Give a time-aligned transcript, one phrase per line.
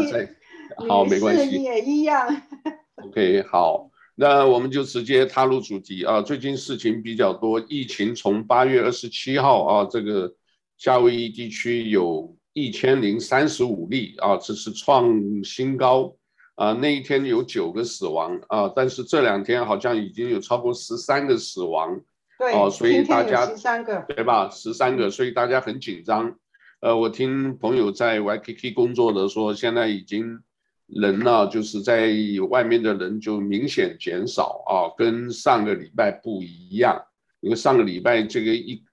[0.87, 2.41] 好没关系，你也一样。
[3.03, 6.21] OK，好，那我们就直接踏入主题啊。
[6.21, 10.33] 最近事情比较多，疫情从八月二十七号啊，这个
[10.77, 12.35] 夏威夷地区有。
[12.55, 16.15] 一千零三十五例啊，这是创新高
[16.55, 16.73] 啊！
[16.73, 21.99] 那一天有九个死亡啊，但是这两天好像已经有超过十三个死亡，
[22.37, 24.49] 对，哦，所以大家十三个，对吧？
[24.49, 26.35] 十三个，所以大家很紧张。
[26.81, 30.39] 呃，我听朋友在 YKK 工作的说，现在已经
[30.87, 32.13] 人呢，就是在
[32.49, 37.01] 外面的人就明显减少啊，跟上个礼拜不一样，
[37.39, 38.83] 因为上个礼拜这个一。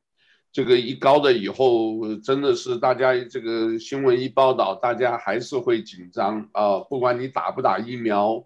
[0.52, 6.80] 这个一高了以后，真的是大家这个新闻一报道，大家还是会紧张啊！
[6.80, 8.44] 不管你打不打疫苗，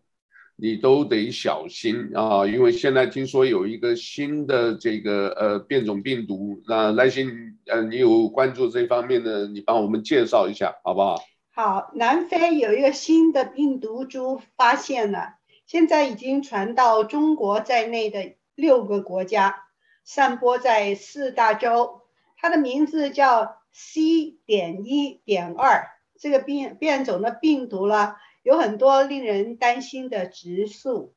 [0.57, 2.47] 你都得小心啊！
[2.47, 11.23] 因为现在听说有一个新的这个呃变种病毒，那来信呃你有关注这方面的，你帮我们介绍一下好不好？
[11.55, 19.63] 好，南非有一个新的病毒株发现了，现在已经传到中国在内的六个国家。
[20.05, 22.03] 散播在四大洲，
[22.37, 25.91] 它的名字叫 C 点一点二。
[26.17, 31.15] 这个变变种的病毒呢，有很多令人担心的指数。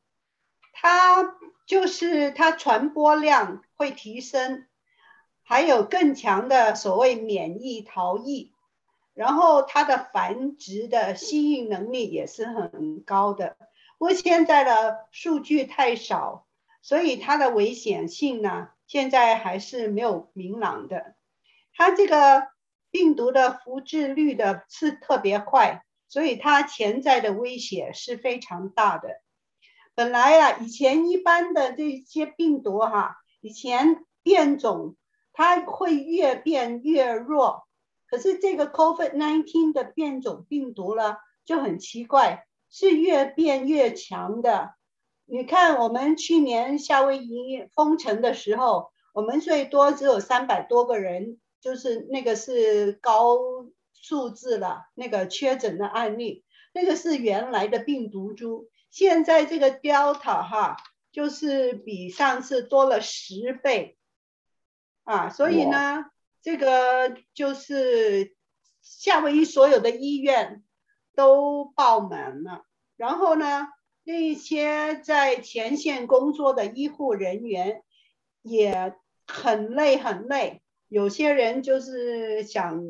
[0.74, 4.66] 它就是它传播量会提升，
[5.44, 8.54] 还有更强的所谓免疫逃逸，
[9.14, 13.58] 然后它的繁殖的适应能力也是很高的。
[13.98, 16.46] 不过现在的数据太少，
[16.82, 21.16] 所以它的危险性呢，现在还是没有明朗的，
[21.76, 22.48] 它这个
[22.90, 29.22] 病毒的复制率的是特别快，所以它潜在的威胁是非常大的。
[29.94, 34.96] 本来啊，以前一般的这些病毒哈，以前变种
[35.34, 37.68] 它会越变越弱，
[38.08, 44.77] 可是这个 COVID-19 的变种病毒呢就很奇怪，是越变越强的。
[45.30, 53.38] 你看，我们去年夏威夷封城的时候，我们最多只有三百多个人，就是那个是高
[53.94, 58.70] 数字了，那个确诊的案例，那个是原来的病毒株。
[58.90, 60.78] 现在这个 Delta 哈，
[61.12, 63.98] 就是比上次多了十倍，
[65.04, 66.06] 啊，所以呢，
[66.42, 68.34] 这个就是
[68.82, 70.64] 夏威夷所有的医院
[71.14, 72.64] 都爆满了，
[72.96, 73.68] 然后呢，
[74.08, 77.84] 那些在前线工作的医护人员
[78.42, 78.96] 也
[79.28, 82.86] 很累很累，有些人就是想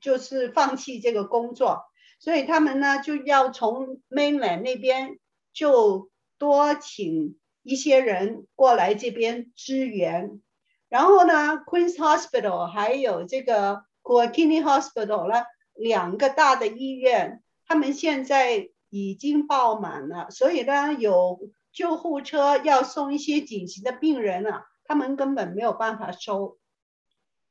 [0.00, 1.82] 就是放弃这个工作，
[2.18, 5.18] 所以他们呢就要从 mainland 那边
[5.52, 6.08] 就
[6.38, 10.40] 多请一些人过来这边支援，
[10.88, 15.44] 然后呢 Queen's Hospital 还有这个 Kuakini Hospital 呢
[15.74, 18.70] 两个大的医院，他们现在。
[18.96, 26.56] 已经爆满了，所以呢，有救护车要送一些紧急的病人了，他们根本没有办法收，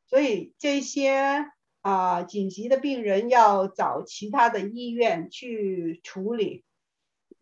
[0.07, 1.45] 所以这些
[1.81, 6.63] 啊紧急的病人要找其他的医院去处理。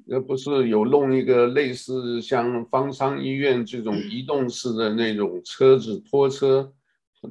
[0.05, 6.73] 那不是有弄一个类似像方舱医院这种移动式的那种车子拖车，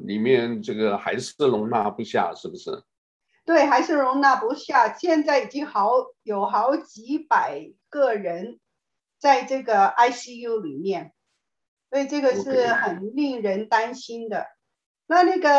[0.06, 2.82] 里面这个还是容纳不下，是不是？
[3.44, 4.94] 对，还是容纳不下。
[4.94, 5.90] 现在已经好
[6.22, 8.61] 有好几百个人
[9.19, 11.12] 在这个 ICU 里面，
[11.90, 14.46] 所以这个是很令人担心的。
[15.06, 15.50] 那那个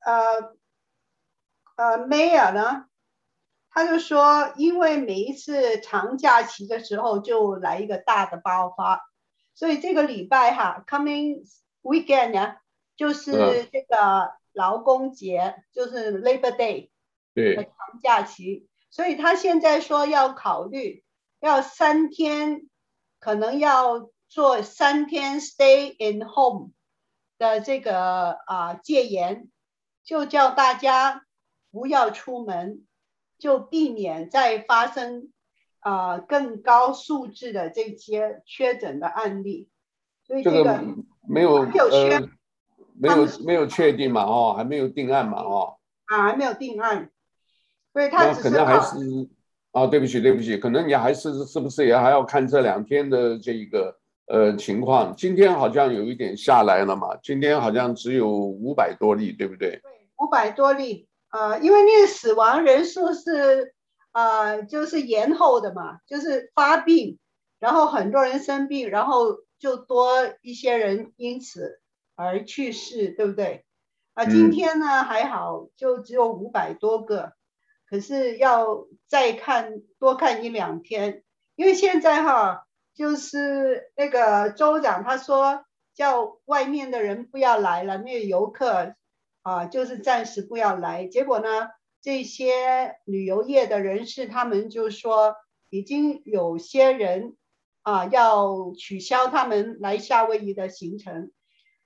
[0.00, 0.56] 呃
[1.76, 2.86] 呃，Mayor 呢，
[3.70, 9.08] 他就说，因为每一次长假期的时候就来一个大的爆发，
[9.54, 11.48] 所以这个礼拜哈，coming
[11.82, 12.56] weekend 呢，
[12.96, 13.30] 就是
[13.70, 13.96] 这个。
[13.96, 14.32] Uh.
[14.54, 16.90] 劳工节就是 Labor Day，
[17.38, 21.04] 对，长假期，所以他现在说要考虑
[21.40, 22.68] 要三天，
[23.20, 26.72] 可能要做三天 Stay in Home
[27.38, 29.48] 的这个啊戒严，
[30.02, 31.24] 就叫大家
[31.70, 32.84] 不要出门，
[33.38, 35.32] 就避免再发生
[35.78, 39.68] 啊、呃、更高素质的这些确诊的案例，
[40.26, 40.84] 所以这个，这个
[41.28, 42.28] 没有呃、
[43.00, 47.12] 没有没有确定嘛哦，还没有定案嘛哦，啊还没有定案，
[47.98, 48.96] 所以他只是可能还是
[49.72, 53.92] 啊对不起对不起，可能你还是是不是也还要看这两天的这一个
[54.28, 59.70] 呃情况，今天好像有一点下来了嘛，今天好像只有五百多例对不对？
[59.70, 59.82] 对，
[60.18, 63.74] 五百多例，呃，因为那个死亡人数是。
[64.10, 67.18] 啊、呃，就是延后的嘛，就是发病，
[67.60, 70.10] 然后很多人生病，然后就多
[70.40, 71.78] 一些人因此
[72.16, 73.64] 而去世，对不对？
[74.14, 77.34] 啊，今天呢、嗯、还好，就只有五百多个，
[77.88, 81.22] 可是要再看多看一两天，
[81.56, 85.64] 因为现在哈，就是那个州长他说
[85.94, 88.94] 叫外面的人不要来了，那个游客
[89.42, 91.70] 啊，就是暂时不要来，结果呢？
[92.00, 95.34] 这些旅游业的人士，他们就说
[95.68, 97.36] 已经有些人
[97.82, 101.32] 啊要取消他们来夏威夷的行程，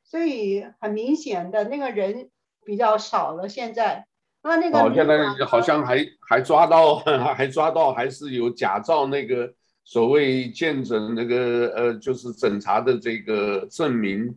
[0.05, 2.31] 所以很明显的那个人
[2.63, 3.49] 比较少了。
[3.49, 4.07] 现在
[4.43, 6.97] 那那个哦，现在好像还还抓到，
[7.37, 9.53] 还抓到还是有假造那个
[9.85, 14.37] 所谓见证那个呃，就是诊查的这个证明，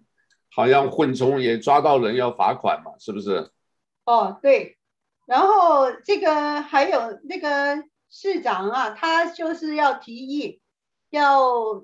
[0.54, 3.52] 好像混充也抓到人要罚款嘛，是不是？
[4.06, 4.78] 哦，对。
[5.25, 10.62] 然后这个还有那个市长啊，他就是要提议，
[11.10, 11.84] 要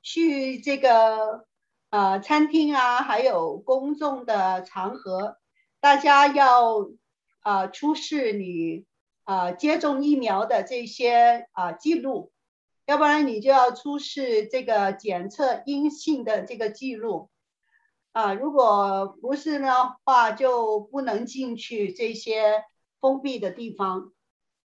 [0.00, 1.44] 去这个
[1.90, 5.36] 呃餐厅啊，还有公众的场合，
[5.80, 6.88] 大家要
[7.42, 8.86] 啊、出示你
[9.24, 12.32] 啊、接种疫苗的这些啊、记录，
[12.86, 17.28] 要不然你就要出示这个检测阴性的这个记录。
[18.12, 22.62] 啊，如果不是的话，就不能进去这些
[23.00, 24.12] 封闭的地方。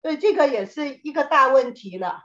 [0.01, 2.23] 所以这个也是一个大问题了，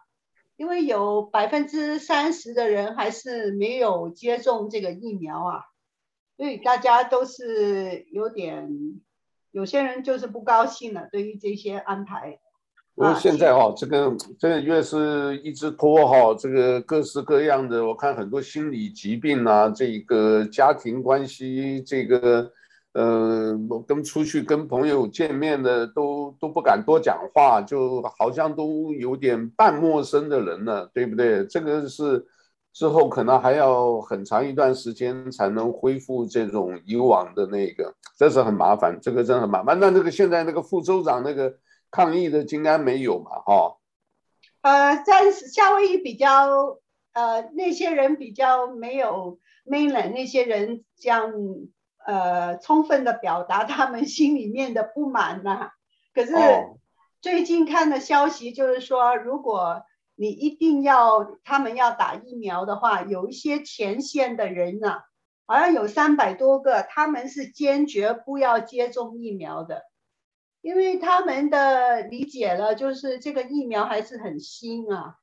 [0.57, 5.65] 因为有百分之三十的人还是没有接种这个疫苗啊，
[6.37, 9.01] 所以大家都是有点，
[9.51, 12.39] 有些人就是不高兴了，对于这些安排。
[12.95, 22.51] 不过现在哈，这个这个越是一直拖哈，这个各式各样的，我看很多心理疾病啊，这个家庭关系，这个
[22.95, 31.47] 呃，我跟出去跟朋友见面的都都不敢多讲话，就好像都有点半陌生的人了，对不对？
[31.47, 32.27] 这个是
[32.73, 39.79] 之后可能还要很长一段时间才能恢复这种以往的那个，这是很麻烦，这个真的很麻烦。
[39.79, 41.59] 那这个现在那个副州长那个。
[41.91, 43.31] 抗议的应该没有嘛？
[43.47, 43.77] 哈、哦，
[44.61, 46.77] 呃，在夏威夷比较，
[47.15, 51.33] 呃，那些人比较没有 mainland 那些人这样，
[52.05, 55.71] 呃，充分的表达他们心里面的不满呐、啊。
[56.13, 56.35] 可是
[57.23, 59.83] 最近看的消息就是说，如果
[60.21, 64.99] 你一定要他们要打疫苗的话，有一些前线的人呢、
[65.47, 69.85] 好像有三百多个，他们是坚决不要接种疫苗的。
[70.61, 75.15] 因为他们的理解了，就是这个疫苗还是很新啊，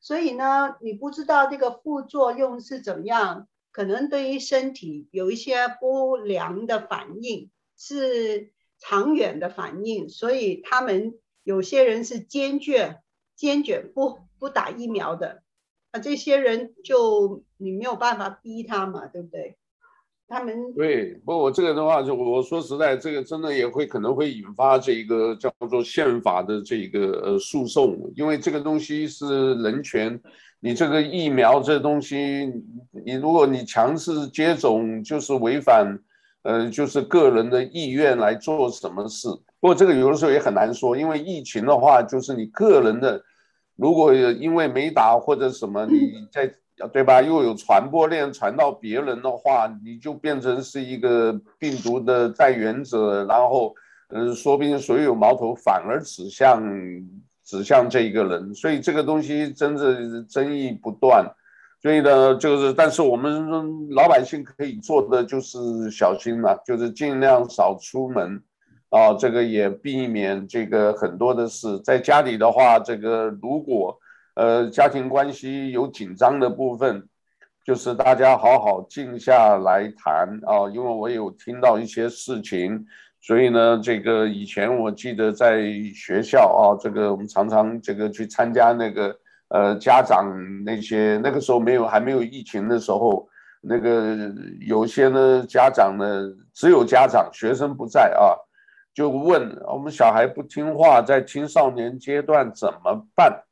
[0.00, 13.00] 所以呢，你不知道这个副作用是怎么样，可能对于身体有一些不良的反应，是长远的反应，所以他们有些人是坚决
[13.34, 15.40] 坚决不不打疫苗的，
[15.92, 19.56] 啊，这些人就你没有办法逼他嘛，对不对？
[20.28, 30.20] 他们对，不过我这个的话，就我说实在，这个真的也会可能会引发这个叫做宪法的这个呃诉讼，因为这个东西是人权，
[30.60, 32.52] 你这个疫苗这东西，
[33.06, 35.98] 你如果你强制接种，就是违反
[36.42, 39.26] 呃就是个人的意愿来做什么事。
[39.58, 43.22] 不过这个有的时候也很难说，因为疫情的话，就是你个人的，
[43.76, 46.52] 如果因为没打或者什么，你在。
[46.92, 47.22] 对吧？
[47.22, 53.72] 又有传播链传到别人的话，你就变成是一个病毒的带源者，然后，
[54.08, 56.60] 嗯，说不定所有矛头反而指向
[57.44, 61.24] 指向这一个人，所以这个东西真的争议不断。
[61.80, 68.42] 所以呢，就是但是我们老百姓可以做的就是小心嘛，就是尽量少出门，
[68.90, 71.78] 啊，这个也避免这个很多的事。
[71.80, 73.98] 在家里的话，这个如果。
[74.36, 77.06] 呃，家庭关系有紧张的部分，
[77.64, 82.84] 就是大家好好静下来谈啊，因为我有听到一些事情，
[83.20, 85.62] 所以呢，这个以前我记得在
[85.94, 89.16] 学校啊，这个我们常常这个去参加那个
[89.50, 90.26] 呃家长
[90.64, 93.28] 那些，那个时候没有还没有疫情的时候，
[93.60, 94.34] 那个
[94.66, 98.34] 有些呢家长呢只有家长，学生不在啊，
[98.94, 103.42] 就问我们小孩不听话，在青少年阶段怎么办？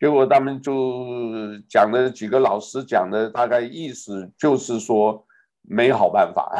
[0.00, 0.74] 结果他们就
[1.68, 5.24] 讲了几个老师讲的，大概意思就是说
[5.62, 6.50] 没好办法，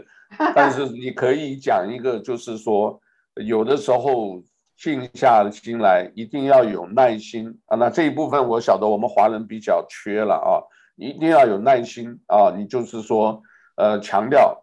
[0.54, 3.00] 但是你可以讲一个，就是说
[3.34, 4.42] 有的时候
[4.76, 7.76] 静下心来，一定要有耐心啊。
[7.76, 10.62] 那这一部分我晓得我们华人比较缺了啊，
[10.96, 12.54] 一定要有耐心啊。
[12.56, 13.42] 你就是说
[13.76, 14.62] 呃强调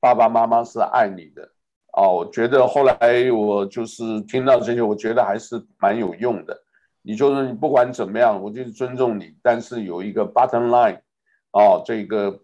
[0.00, 1.50] 爸爸妈妈是爱你的
[1.96, 2.06] 啊。
[2.06, 2.96] 我觉得后来
[3.32, 6.56] 我就是听到这些，我觉得还是蛮有用的。
[7.08, 10.98] 你就是你不管怎么样，我就是尊重你，但是有一个 bottom line，
[11.52, 12.40] 哦，这个，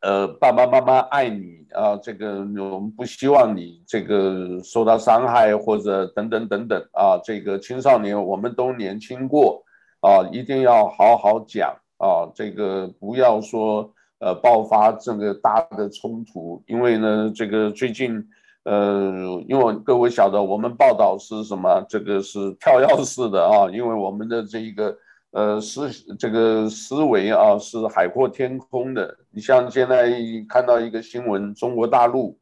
[0.00, 9.62] 呃，爸爸妈妈爱你啊，这个我们不希望你这个受到伤害或者等等等等啊，这个青少年我们都年轻过
[10.00, 18.26] 啊，一定要好好讲啊，这个不要说呃爆发这个大的冲突，因为呢，这个最近。
[18.66, 19.12] 呃，
[19.46, 21.80] 因为各位晓得，我们报道是什么？
[21.88, 24.98] 这个是跳跃式的啊，因为我们的这一个
[25.30, 29.16] 呃思这个思维啊是海阔天空的。
[29.30, 30.12] 你像现在
[30.48, 32.36] 看到一个新闻，中国大陆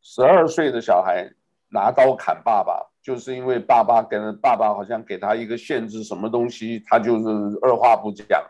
[0.00, 1.28] 十二岁的小孩
[1.70, 7.28] 拿刀砍爸爸，就是因为爸爸跟爸爸好像给他一个限制，什么东西他就是
[7.62, 8.40] 二话不讲。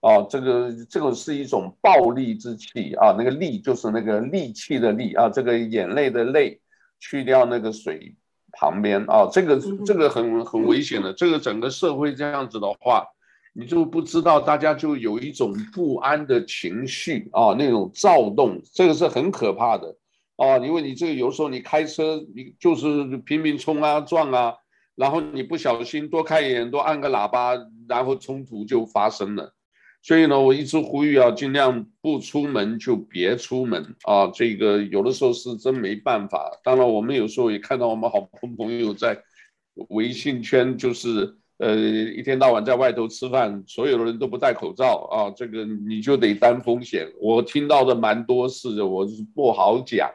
[0.00, 6.60] 啊，这个这个是一种暴戾之气啊，那个戾就是那个戾气的戾啊，这个眼泪的泪，
[7.00, 8.14] 去掉那个水
[8.52, 13.04] 旁边啊，这个这个很很危险的，这个整个社会这样子的话，
[13.52, 19.96] 你就不知道大家就有一种不安的情绪啊，那种躁动，这个是很可怕的
[20.36, 24.54] 啊，因为你这个有时候你开车你就是拼命冲啊撞啊，
[24.94, 27.54] 然后你不小心多开一眼多按个喇叭，
[27.88, 29.52] 然后冲突就发生了。
[30.00, 34.28] 所以呢，我一直呼吁啊，尽量不出门就别出门啊。
[34.28, 36.50] 这个有的时候是真没办法。
[36.64, 39.20] 当然，我们有时候也看到我们好朋朋友在
[39.90, 45.30] 微信圈，就是呃一天到晚在外头吃饭，所有的人都不戴口罩啊。
[45.36, 47.06] 这个你就得担风险。
[47.20, 50.08] 我听到的蛮多事，我是不好讲，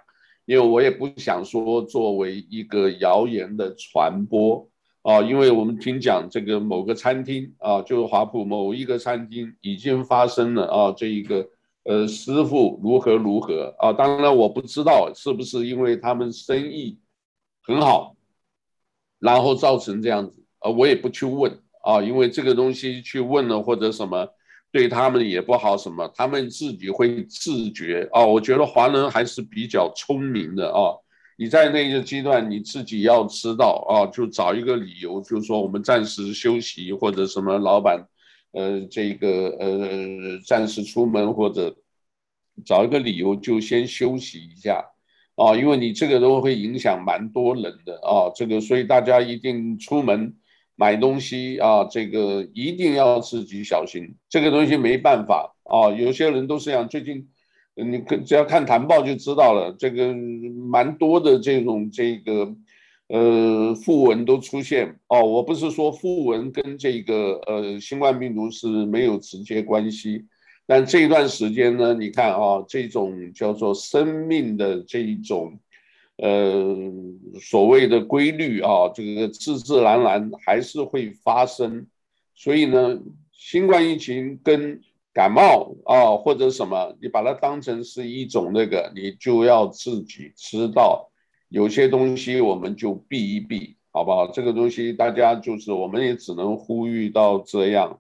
[0.46, 4.68] 因为我也不想说作为一个谣言的传播。
[5.04, 11.46] 啊，因为我们听讲这个某个餐厅啊，就是华普某一个餐厅已经发生了啊，这一个
[11.84, 16.98] 呃师傅如何如何啊，当然我不知道是不是因为他们生意
[17.62, 18.16] 很好，
[19.20, 21.52] 然后造成这样子啊，我也不去问
[21.84, 24.26] 啊，因为这个东西去问了或者什么
[24.72, 28.26] 对他们也不好什么，他们自己会自觉啊。
[28.26, 30.96] 我觉得华人还是比较聪明的啊。
[31.36, 38.08] 你在那个阶段，你自己要知道啊，就找一个理由，就是说我们暂时休息，或者什么老板，
[38.52, 41.76] 呃，这个呃暂时出门，或者
[42.64, 44.86] 找一个理由就先休息一下
[45.36, 50.36] 啊，因为你这个都会影响蛮多人的啊，这个所以大家一定出门
[50.76, 57.28] 买东西啊，这个一定要自己小心，这个东西没办法啊，有些人都是这样，最近。
[57.76, 62.56] 你可只要看谈报就知道了，这个蛮多的这种这个
[63.08, 65.24] 呃副文都出现哦。
[65.24, 70.26] 我不是说副文跟这个呃新冠病毒是没有直接关系，
[70.68, 75.58] 但这一段时间呢，你看啊、这种叫做生命的这一种
[76.18, 76.76] 呃
[77.42, 81.88] 所谓的规律啊，这个自自然然还是会发生。
[82.36, 83.00] 所以呢，
[83.32, 84.80] 新冠疫情跟
[85.14, 91.12] 感冒啊，或者什么，你把它当成是一种那个，你就要自己知道，
[91.50, 94.26] 有些东西我们就避一避，好不好？
[94.32, 98.00] 这个东西大家就是，我们也只能呼吁到这样。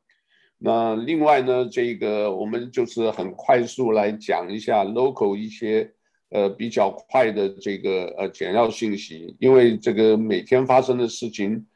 [0.58, 5.92] 那另外呢，这个我们就是很快速来讲一下 local 一些
[6.32, 11.68] 呃比较快的这个呃简要信息，因为这个每天发生的事情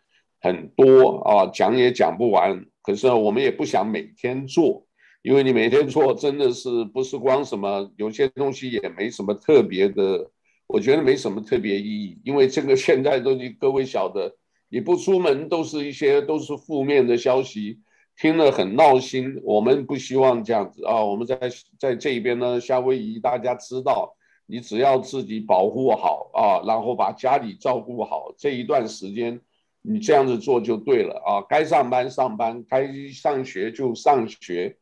[0.41, 2.65] 很多啊，讲也讲不完。
[2.81, 4.86] 可是我们也不想每天做。
[5.23, 10.31] 因为你每天做真的是不是光什么，有些东西也没什么特别的，
[10.67, 12.17] 我觉得没什么特别意义。
[12.23, 14.37] 因为这个现在都你各位晓得，
[14.69, 17.79] 你不出门都是一些都是负面的消息，
[18.15, 19.41] 听了很闹心。
[19.43, 21.37] 我们不希望这样子啊，我们在
[21.77, 29.41] 在这边呢，夏威夷大家知道，你只要自己保护好啊，然后把家里照顾好，这一段时间
[29.81, 31.41] 你这样子做就对了啊。
[31.49, 34.77] 该上班上班，该上学就上学。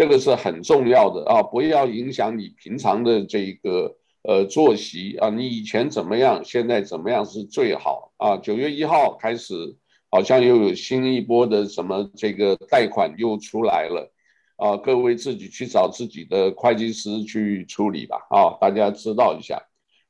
[0.00, 5.28] 这个是很重要的啊，不要影响你平常的这个呃作息啊。
[5.28, 8.38] 你以前怎么样，现在怎么样是最好啊。
[8.38, 9.76] 九月一号开始，
[10.10, 14.10] 好像又有新一波的什么这个贷款又出来了
[14.56, 14.74] 啊。
[14.78, 19.62] 各位自己去找自己的会计师去处理吧啊，大家知道一下。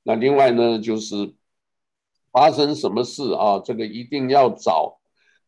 [0.04, 1.34] 那另外呢，就是
[2.30, 4.99] 发生什么事啊，这个一定要找。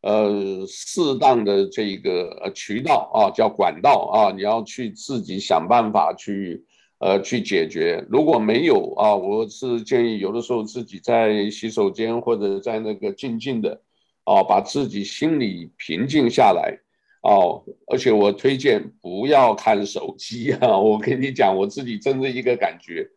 [0.03, 6.63] 呃适当的这个渠道啊，叫管道啊，你要去自己想办法去
[6.99, 8.05] 呃去解决。
[8.11, 13.81] 如果没有啊，我是建议有的时候自己在洗手间或者在那个静静的
[14.25, 16.79] 啊，把自己心里平静下来。
[17.23, 20.77] 哦，而且我推荐不要看手机啊！
[20.77, 23.09] 我跟你讲，我自己真的一个感觉，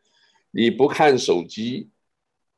[0.51, 1.89] 你不看手机，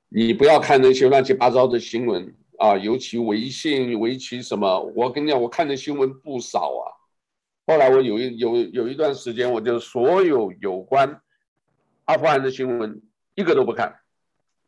[0.10, 6.84] 你不要看那些乱七八糟的新闻啊，尤其微信、尤其什么，我跟你讲，我看的新闻不少啊。
[7.66, 11.22] 后来我有一有有一段时间，我就所有有关
[12.06, 13.02] 阿富汗的新闻
[13.36, 13.96] 一个都不看，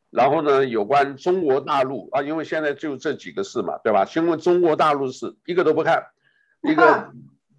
[0.10, 4.06] 然后呢，有关中国大陆啊，因为现在就这几个事嘛，对吧？
[4.06, 6.06] 新闻中国大陆事一个都不看。
[6.62, 7.10] 一个，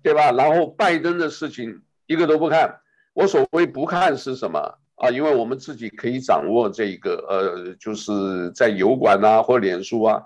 [0.02, 0.30] 对吧？
[0.30, 2.80] 然后拜登的事情一个都不看。
[3.14, 5.10] 我所谓不看是什么啊？
[5.10, 10.22] 因为我们自己可以掌握这个，呃，就是在油管啊或脸书啊，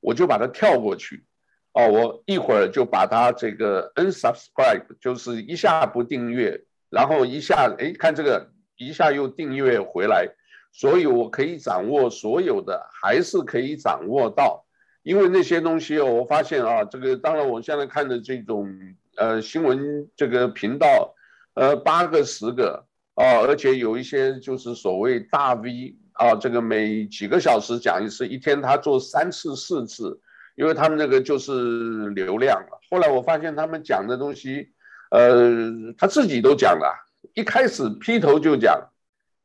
[0.00, 1.24] 我就把它跳过去。
[1.72, 10.26] 哦，我一会儿就把它这个 unsubscribe，就是一下不订阅，然后一下哎看这个，一下又订阅回来，
[10.72, 14.64] 所以我可以掌握所有的，还是可以掌握到。
[15.04, 18.68] 因为那些东西，我发现啊，这个当然我现在看的这种
[19.16, 21.14] 呃新闻这个频道，
[21.54, 22.84] 呃八个十个
[23.18, 30.20] 啊，而且有一些就是所谓大 V 啊，这个每几个小时讲一次，一天他做三次四次，
[30.54, 32.80] 因为他们那个就是流量了。
[32.88, 34.68] 后来我发现他们讲的东西，
[35.10, 36.94] 呃他自己都讲了，
[37.34, 38.88] 一开始劈头就讲，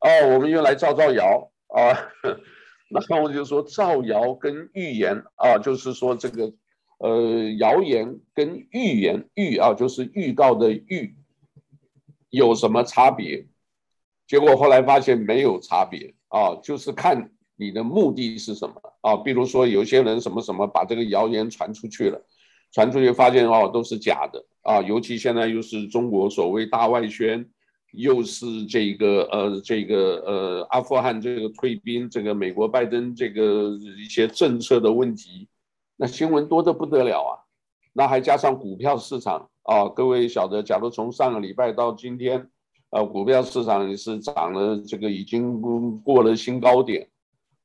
[0.01, 1.98] 哦，我们又来造造谣啊。
[2.94, 6.53] 然后我就说造谣跟预言啊，就是说这个，
[7.00, 11.15] 呃，谣言跟预言预啊，就是预告的预，
[12.30, 13.48] 有什么差别？
[14.27, 19.15] 结果后来发现没有差别啊，就是看你的目的是什么啊。
[19.18, 22.22] 比如说有些人什么什么把这个谣言传出去了，
[22.72, 27.50] 传出去发现哦都是假的啊，尤其现在又是中国所谓大外宣。
[27.96, 35.48] 又是这个呃，这个呃，阿富汗这个退兵，这个美国拜登这个一些政策的问题，
[35.96, 37.31] 那新闻多得不得了啊！
[37.94, 42.50] 那还加上股票市场啊，各位晓得，假如从上个礼拜到今天，
[42.94, 45.60] 呃，股票市场也是涨了，这个已经
[46.03, 47.10] 过了新高点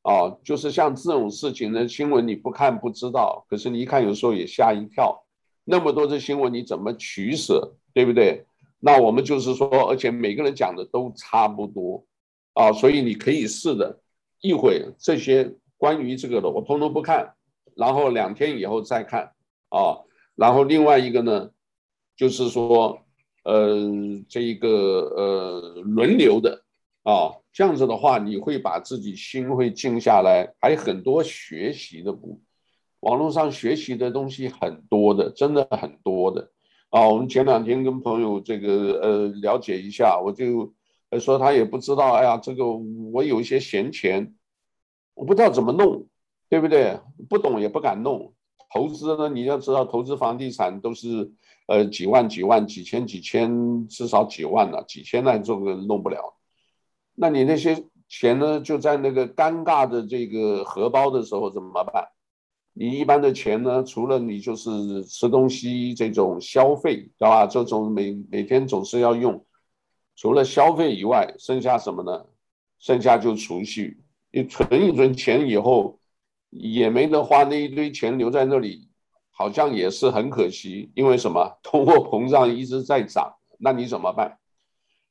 [0.01, 0.35] 啊。
[0.43, 5.23] 就是像这种事情呢，新闻你不看不知道，可是你一看有时候也吓一跳，
[5.65, 8.47] 那么多的新闻你怎么取舍，对不对？
[8.81, 12.07] 那我们就是说，而且每个人讲的都差不多，
[12.55, 14.01] 啊，所以你可以试着
[14.41, 17.35] 一会这些关于这个的，我通通不看，
[17.77, 19.33] 然后两天以后再看，
[19.69, 20.01] 啊，
[20.37, 21.51] 然后另外一个呢，
[22.17, 23.03] 就是说，
[23.49, 23.81] 呃，
[24.29, 26.63] 这一个呃轮流的，
[27.03, 32.43] 啊，这样子的话，你会把自己心会静下来，还有很多学习的部，
[33.01, 36.51] 网络上学习的东西很多的，真的很多的。
[36.91, 40.75] 啊，我们前两天跟朋友这个呃了解一下，我就
[41.19, 44.35] 说他也不知道，哎呀，这个我有一些闲钱，
[45.15, 46.07] 我不知道怎么弄，
[46.51, 47.01] 对不对？
[47.31, 48.35] 不懂也不敢弄。
[48.73, 51.33] 投资呢，你要知道，投资房地产都是
[51.67, 56.35] 呃几万几万几千几千，至少几万了，几千那这个弄不了。
[57.15, 62.09] 那你那些钱呢，就在那个尴尬的这个荷包的时候怎么办？
[62.75, 67.47] 你一般的钱呢，除了你就是吃东西这种消费，知道吧？
[67.47, 69.45] 这种每每天总是要用，
[70.15, 72.27] 除了消费以外，剩下什么呢？
[72.79, 74.01] 剩下就储蓄。
[74.31, 75.98] 你存一存钱以后，
[76.51, 78.89] 也没得花，那一堆钱留在那里，
[79.31, 80.91] 好像也是很可惜。
[80.95, 81.57] 因为什么？
[81.63, 84.39] 通货膨胀一直在涨，那你怎么办？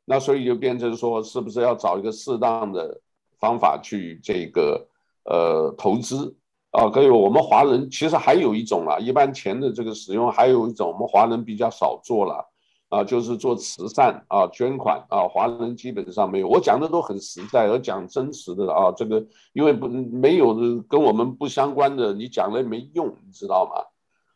[0.05, 3.01] 那所以就变成说，是不是要找一个适当的
[3.39, 4.87] 方法去这个
[5.25, 6.35] 呃投资？
[6.71, 7.09] 啊，可以。
[7.09, 12.45] 我们华人其实还有一种啊，一般钱的这个使用还有一种，我们华人比较少做了
[12.89, 16.47] 啊，就是做慈善啊，捐款啊，华人基本上没有。
[16.47, 23.83] 我讲的都很实在，而讲真实的啊，这个因为不没有跟我们不相关的，你讲了也没用，你知道吗？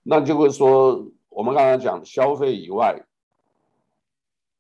[0.04, 3.04] 那就会说我们刚才讲消费以外，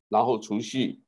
[0.09, 1.01] 然后储蓄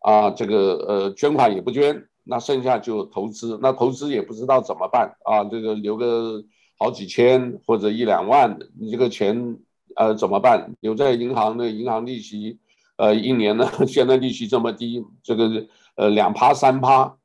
[0.00, 2.06] 啊，这个呃捐款也不捐。
[2.22, 5.42] 那剩下就投资，那投资也不知道怎么办啊？
[5.44, 6.44] 这个留个
[6.78, 9.58] 好几千或者一两万，你这个钱
[9.96, 10.74] 呃怎么办？
[10.80, 12.58] 留在银行的银行利息，
[12.96, 17.16] 呃一年呢 现在利息这么低，这个呃两趴三趴，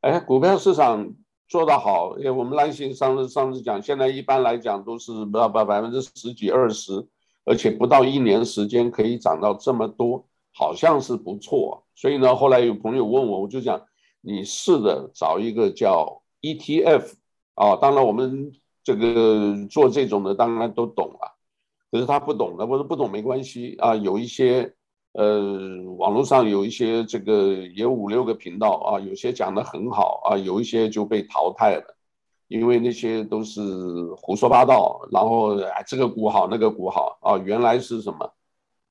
[0.00, 1.12] 哎，股票市场
[1.48, 7.06] 做得好，因为我们兰信上次上次讲，现在一般来讲都是不要百百分之十几二十，
[7.44, 11.84] 而且不到一年时间可以涨到这么多，好像是不错。
[11.94, 13.80] 所以呢，后来有朋友问我，我就讲。
[14.24, 17.14] 你试着找一个叫 ETF
[17.56, 18.52] 啊，当然我们
[18.84, 21.34] 这个做这种的当然都懂了，
[21.92, 24.72] 可是他不懂的，我说不懂没关系啊，有一些
[25.12, 25.38] 呃
[25.98, 31.94] 网络上有一些这个也五六个频道啊，有些讲得很好啊，有一些就被淘汰了，
[32.48, 33.60] 因为那些都是
[34.16, 38.32] 胡说八道，然后哎这个股好那个股好啊，原来是什么？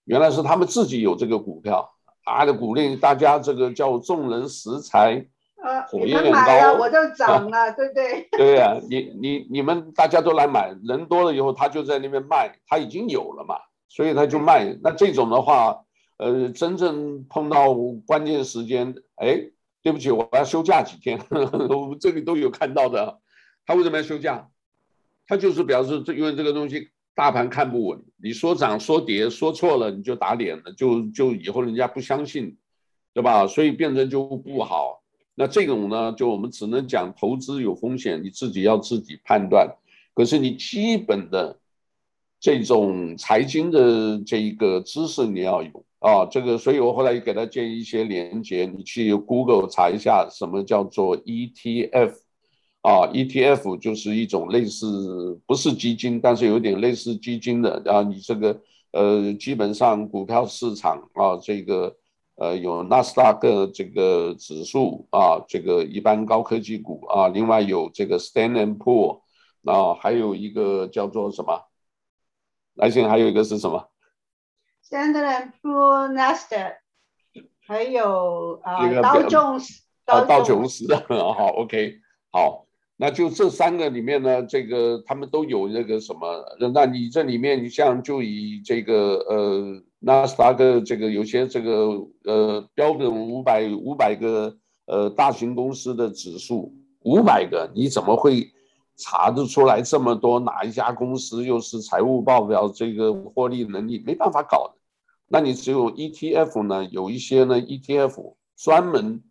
[0.06, 1.92] 原来是他们自己有这个股票
[2.26, 5.26] 啊的鼓励大家这个叫众人拾柴。
[5.62, 8.28] 呃，火焰高，我就涨了，啊、对不对？
[8.36, 13.56] 对呀、啊，你你你们大家都来买，人多了以后，他就在那边卖，他已经有了嘛，
[13.88, 14.76] 所以他就卖。
[14.84, 15.84] 那这种的话，
[16.18, 17.74] 呃，真正碰到
[18.06, 19.40] 关键时间，哎，
[19.84, 23.20] 对不起，我要休假几天，呵 呵我们这里都有看到的。
[23.66, 24.50] 他为什么要休假？
[25.28, 32.58] 他就是表示这因为这个东西大盘看不稳，你说涨说跌说错了你就打脸了，就就以后人家不相信，
[33.14, 33.46] 对吧？
[33.46, 35.01] 所以变成就不好。
[35.42, 39.68] 那这种呢，就我们只能讲投资有风险，你自己要自己判断。
[40.14, 41.58] 可是你基本的
[42.40, 52.14] 这种财经的这一个知识你要有啊，这个，所以我后来也给他建议一些连接，你去 Google 查一下什么叫做 ETF
[52.82, 61.98] 啊，ETF 就是一种类似不是基金，但是有点类似基金的啊，你这个呃，基本上股票市场啊，这个。
[62.42, 69.22] 呃，有纳斯达克这个指数啊，这个一般高科技股啊，另外有这个 Stand and & Poor
[69.64, 71.68] 啊，还有一个叫做什么？
[72.74, 73.92] 来信还有一个是什么
[74.90, 76.78] ？Standard & Poor Nasdaq，
[77.68, 82.00] 还有啊道琼斯，道琼斯， 好，OK，
[82.32, 82.66] 好。
[83.02, 86.46] 那就这三个里面呢，这个他们都有那个什么？
[86.72, 98.48] 那你这里面，你像就以这个呃纳斯达克这个有些这个呃标准五百五百个呃大型公司的指数五百个，你怎么会
[98.98, 100.40] 查得出来这么多？
[100.40, 104.76] 哪一家公司又是财务报表这个获利能力没办法搞的？
[105.28, 106.86] 那你只有 ETF 呢？
[106.92, 109.24] 有一些呢 ETF 专门。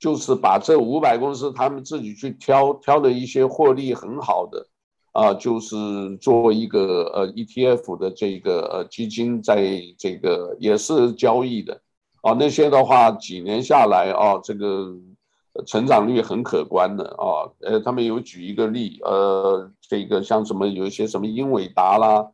[0.00, 4.66] 就是把这五百公司，他们自己去挑挑的一些获利很好的，
[5.12, 11.82] 啊，就是做一个呃 ETF 的这个呃基金，在这个也是交易的，
[12.22, 14.88] 啊，那些的话几年下来啊，这个
[15.66, 22.26] 成长率很可观的啊，呃，他们有举一个例，呃，这个像什么有一些什么英伟达啦，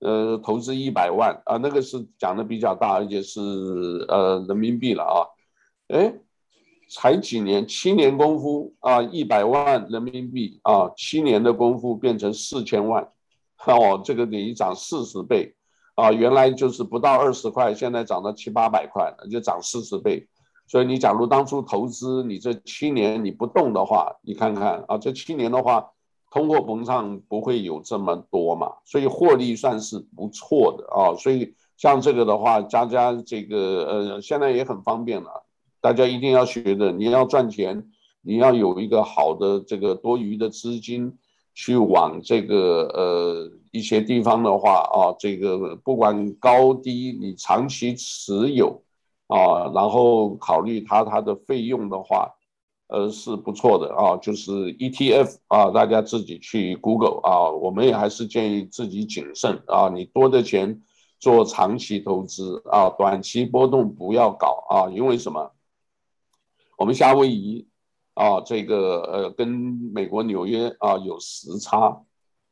[0.00, 3.40] 呃，投资一百万啊，那个是讲的比较大，而且是
[4.08, 5.16] 呃人民币了啊，
[5.88, 6.14] 哎。
[6.96, 13.02] 才几年，七年功夫啊，一百万人民币啊，七年的功夫变成四千万，
[13.66, 15.56] 哦，这个等于涨四十倍
[15.96, 16.12] 啊！
[16.12, 20.28] 原来就是不到二十块，现在涨到七八百块，就涨四十倍。
[20.68, 25.90] 所以你假如当初投资，你这七年你不动的话，你看看啊，这七年的话，
[26.30, 31.12] 通货膨胀不会有这么多嘛，所以获利算是不错的啊。
[31.18, 35.43] 所以像这个的话，家家这个呃，现在也很方便了。
[35.84, 37.90] 大家一定要学的，你要赚钱，
[38.22, 41.12] 你要有一个好的这个多余的资金，
[41.52, 48.82] 去往这个呃一些地方的话啊，这个不管高低，你长期持有
[49.26, 52.30] 啊，然后考虑它它的费用的话，
[52.88, 60.80] 呃是不错的啊，就是 ETF 啊，大家自己去 Google 啊，我们也还是建议自己谨慎啊，你多的钱
[61.20, 65.50] 做长期投资啊，短期波动不要搞啊，因为什么？
[66.76, 67.66] 我们夏威夷
[68.14, 72.00] 啊，这个呃，跟美国纽约啊有时差。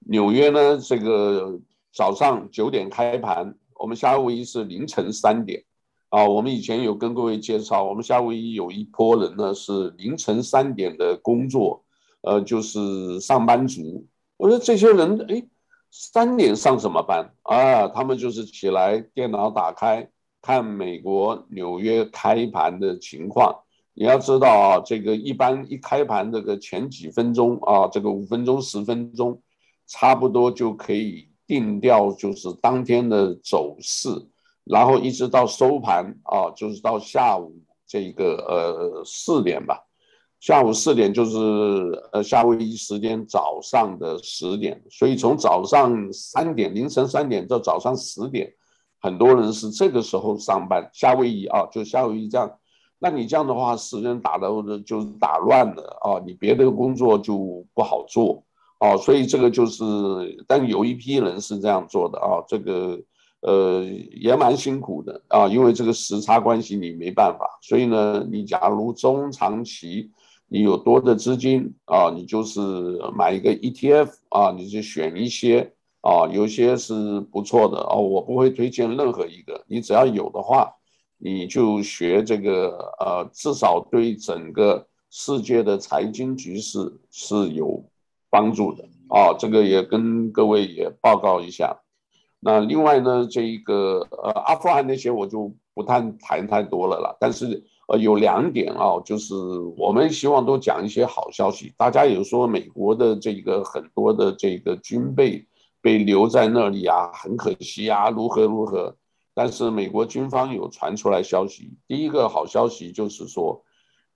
[0.07, 1.61] 纽约呢，这个
[1.93, 5.65] 早上九点开盘，我们夏威夷是凌晨三点。
[6.09, 11.83] 啊，我们以前有跟各位介绍，我们夏威夷有一波人呢是凌晨三点的工作，
[12.21, 14.07] 呃，就是上班族。
[14.37, 15.43] 我说这些人，哎，
[15.91, 17.89] 三点上什么班啊？
[17.89, 20.07] 他们就是起来，电脑打开，
[20.43, 23.61] 看美国纽约开盘的情况。
[23.95, 29.43] 你要知道啊，这个一般一开盘这个前几分钟啊，这个五分钟十分钟，
[29.87, 34.09] 差不多就可以定掉，就是当天的走势，
[34.65, 37.55] 然后一直到收盘啊，就是到下午
[37.87, 39.79] 这个呃四点吧，
[40.41, 41.39] 下午四点就是
[42.13, 48.55] 呃夏威夷时间早上的十点，所以从早上三点凌晨三点到早上十点，
[49.03, 52.51] 很多人是这个时候上班，夏威夷啊，就夏威夷这样。
[53.03, 54.49] 那你这样的话，时间打的
[54.87, 58.45] 就打乱了啊，你别的工作就不好做
[58.79, 59.83] 啊，所以这个就是，
[60.47, 62.97] 但有一批人是这样做的啊，这个
[63.41, 63.85] 呃
[64.21, 70.09] 也蛮辛苦的啊，因为这个时差关系你没办法，所以呢，你假如中长期
[70.47, 72.61] 你有多的资金啊，你就是
[73.17, 80.73] 买一个 ETF 啊，你就选一些啊，有些是不错的啊，我不会推荐任何一个，你只要有的话，
[81.23, 87.85] 你就学这个呃，至少对整个世界的财经局势是有
[88.29, 91.79] 帮助的啊，这个也跟各位也报告一下。
[92.41, 97.65] 那另外呢，这一个呃，阿富汗那些我就不谈谈太多了啦，但是。
[97.89, 99.35] 呃，有两点啊，就是
[99.77, 101.75] 我们希望多讲一些好消息。
[101.77, 105.45] 大家有说美国的这个很多的这个军备
[105.81, 108.95] 被留在那里啊，很可惜啊，如何如何。
[109.35, 113.65] 但是美国军方有传出来消息，第一个好消息就是说，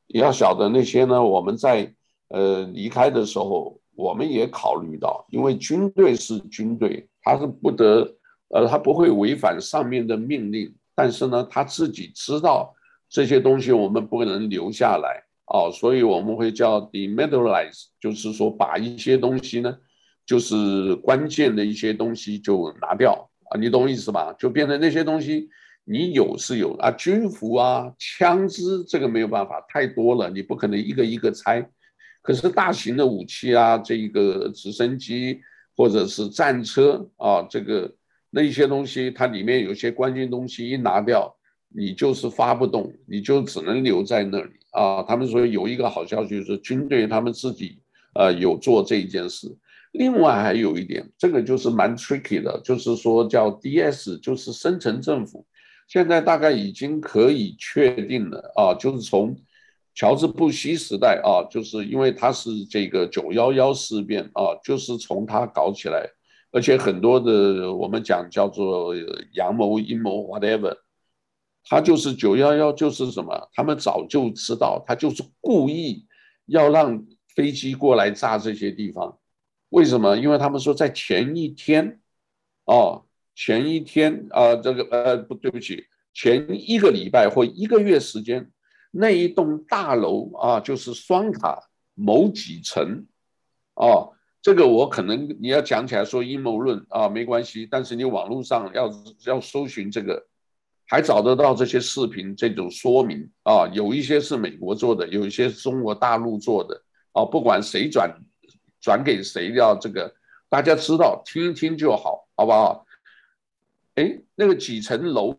[0.08, 1.94] 要晓得那些呢，我们在
[2.28, 8.16] 呃离开的时候，我们也考虑到，因为军队是军队，他是不得
[8.48, 12.72] 呃，他不会违反上面的命令，但是呢，他自己知道。
[13.08, 19.78] 这些东西我们不能留下来哦，所以我们会叫 demilitarize，就是说把一些东西呢，
[20.26, 24.34] 就是关键的一些东西就拿掉啊，你懂我意思吧？
[24.38, 25.48] 就变成那些东西
[25.84, 31.68] 你有是有啊，军服啊、枪支这个没有办法，太多了，你不可能一个一个拆。
[32.22, 35.40] 可是大型的武器啊，这一个直升机
[35.76, 37.92] 或者是战车啊，这个
[38.30, 41.32] 那一些东西，它里面有些关键东西一拿掉。
[41.68, 45.02] 你就是发不动，你就只能留在那里啊！
[45.02, 47.78] 他们说有一个好消息，就是军队他们自己
[48.14, 49.48] 呃有做这一件事。
[49.92, 55.46] 另外还有一点，这个就是蛮 tricky 的，就是说叫 DS，就是深层政府，
[55.88, 59.36] 现在大概已经可以确定了啊，就是从
[59.94, 66.06] 乔治布希时代啊，就是因为他是这个九幺幺事变啊，就是从他搞起来，
[66.52, 68.94] 而且很多的我们讲叫做
[69.32, 70.76] 阳谋阴谋 whatever。
[71.68, 73.48] 他就是九幺幺，就是什么？
[73.52, 76.06] 他们早就知道，他就是故意
[76.46, 79.18] 要让飞机过来炸这些地方。
[79.70, 80.16] 为什么？
[80.16, 82.00] 因为他们说在前一天，
[82.64, 88.50] 哦，前一天啊、这个呃，不对不起，前一个礼拜或一个月时间，
[88.90, 91.58] 那一栋大楼啊，就是双塔
[91.94, 93.06] 某几层，
[93.74, 98.90] 哦，这个我可能你要讲起来说阴谋论啊，没关系，但是你网络上要
[99.24, 100.26] 要搜寻这个。
[100.88, 108.08] 还找得到这些视频，这种说明啊，有一些是美国做的，有一些是中国大陆做的啊，不管谁转
[108.86, 110.14] 转给谁要这个，
[110.48, 112.86] 大家知道听一听就好，好不好？
[113.96, 115.36] 哎，那个几层楼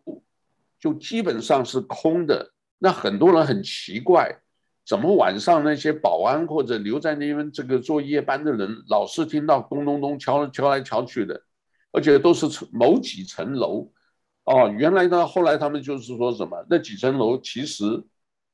[0.78, 4.38] 就基本上是空的，那很多人很奇怪，
[4.84, 11.40] 怎么晚上那些保安或者留在那边这个做夜班的人，老是听到咚咚咚敲敲来敲去的，
[11.90, 13.90] 而且都是某几层楼。
[14.44, 18.04] 哦，原来呢，后来他们就是说什么，那几层楼其实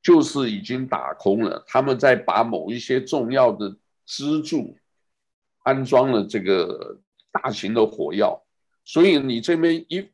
[0.00, 3.76] 就是已经打空了，他们在把某一些重要的
[4.07, 4.76] 支柱
[5.64, 6.96] 安装了这个
[7.33, 8.40] 大型的火药，
[8.85, 10.09] 所以你这边一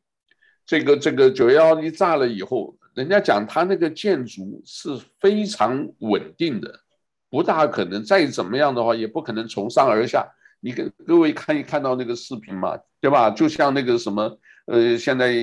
[0.65, 6.79] 这个这个九幺幺一炸了以后，人家讲他那个建筑是非常稳定的，
[7.29, 10.27] 不大可能再怎么样的话，也不可能从上而下。
[10.59, 13.29] 你跟各位看一看到那个视频嘛，对吧？
[13.29, 14.37] 就像那个什么。
[14.65, 15.33] 呃，现在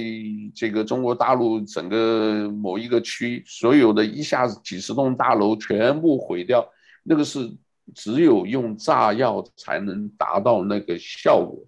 [0.55, 6.67] 这个中国大陆整个某一个区，所有的一下子几十栋大楼全部毁掉，
[7.03, 7.41] 那个是
[7.95, 11.65] 只有用炸药才能达到那个效果。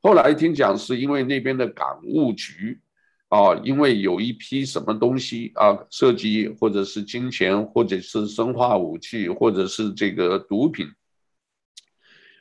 [0.00, 2.80] 后来听讲是因为那边的港务局
[3.28, 10.86] 啊，因为有一批什么东西啊，涉及或者是金钱，或者是生化武器，或者是这个毒品，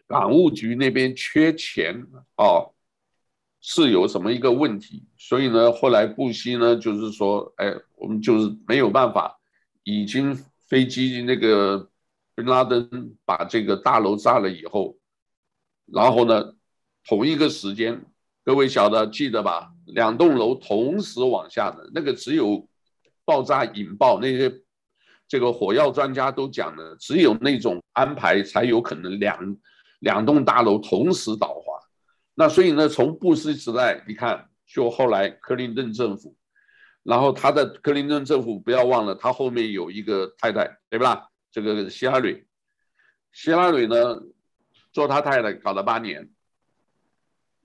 [0.08, 2.06] 港务局那边缺钱
[2.36, 2.70] 啊。
[3.66, 9.40] 是有什么一个问题，所以呢，后来布希呢，就是说，哎，我们就是没有办法，
[9.86, 11.90] 已经飞机那个
[12.36, 14.98] 拉登把这个大楼炸了以后，
[15.86, 16.54] 然后呢，
[17.08, 18.06] 同一个时间，
[18.44, 19.72] 各位晓得记得吧？
[19.86, 22.68] 两栋楼同时往下的那个，只有
[23.26, 24.62] 爆炸引爆那些
[25.28, 29.58] 这个火药专家都讲的，只有那种安排才有可能两
[30.00, 31.80] 两栋大楼同时倒滑。
[32.34, 36.36] 那所以呢，从布什时代，你看，就后来克林顿政府，
[37.04, 41.30] 然后他的克林顿政府不要忘了，他后面有一个太太，对吧？
[41.54, 42.44] 这个希拉里，
[43.32, 44.22] 希拉里呢，
[44.92, 46.30] 做他太太搞了八年，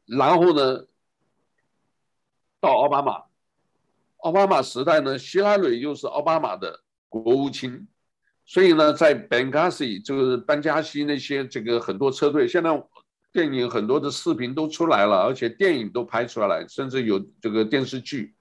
[0.07, 0.87] 然后呢，
[2.61, 3.25] 到奥巴马，
[4.19, 7.89] 奥巴马时代呢，希拉里又是奥巴马的国务卿，
[8.47, 12.71] 所以呢，在班加西就是班加西那些这个很多车队，现在。
[13.31, 18.35] 电影很多的视频都出来了，而且电影都拍出来了，甚至有这个电视剧，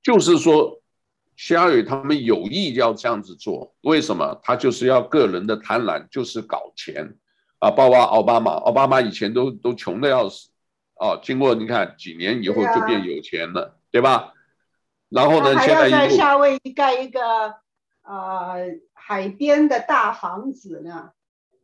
[0.00, 0.80] 就是说
[1.36, 4.40] 希拉蕊他们有意要这样子做，为什么？
[4.42, 7.14] 他就是要个人的贪婪，就是搞钱
[7.58, 7.70] 啊！
[7.70, 10.48] 包括奥巴马，奥巴马以前都都穷的要死
[10.94, 14.32] 啊，经过你看几年以后就变有钱了，对，啊、对吧？
[15.10, 17.20] 然后呢，现在在夏威夷盖一个
[18.02, 21.10] 呃海边的大房子呢。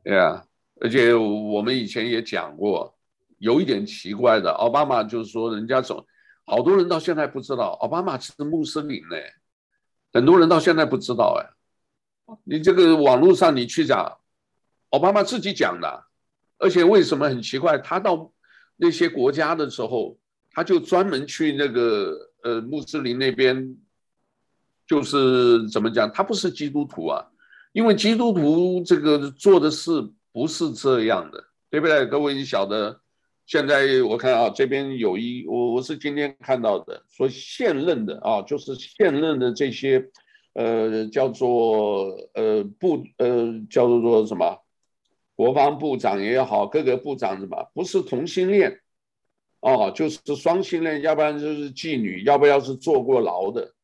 [0.04, 0.44] 对啊，
[0.80, 2.94] 而且我们以前也讲过，
[3.38, 6.06] 有一点奇怪的，奥巴马就是说人家总，
[6.44, 9.16] 好多人到现在不知道奥巴马是穆斯林呢。
[10.12, 14.18] 很多人到现在不知道哎，你这个网络上你去讲，
[14.90, 16.04] 奥巴马自己讲的，
[16.58, 17.78] 而且为什么很奇怪？
[17.78, 18.32] 他到
[18.76, 20.16] 那些国家的时候，
[20.52, 23.76] 他就专门去那个呃穆斯林那边，
[24.86, 26.10] 就是怎么讲？
[26.12, 27.26] 他不是基督徒啊，
[27.72, 32.06] 因为基督徒这个做的事不是这样的，对不对？
[32.06, 33.01] 各位你晓得。
[33.44, 40.08] 现在我看啊，这边有一我我是今天看到的，说现任的啊，就是现任的这些，
[40.54, 44.58] 呃，叫做呃部呃叫做什么，
[45.34, 48.80] 国防部长也好，各个部长什么，不是同性恋，
[49.60, 53.74] 哦，就是双性恋，要不然就是妓女，要不要是坐过牢的，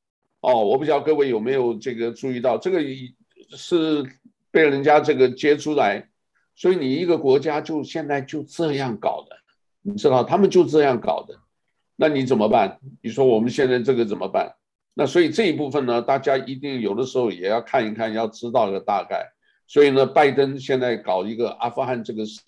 [0.40, 2.80] 哦，我不知道各位有没有这个注意到，这个
[3.50, 4.02] 是
[4.50, 6.08] 被人家这个揭出来，
[6.54, 9.36] 所以你一个国家就现在就这样搞的。
[9.88, 11.34] 你知道他们就这样搞的，
[11.96, 12.78] 那你怎么办？
[13.02, 14.54] 你说我们现在这个怎么办？
[14.92, 19.32] 那所以这一部分呢，大家一定有的时候也要看一看，要知道个大概。
[19.66, 22.40] 所以呢，拜登现在搞一个阿富汗这个事，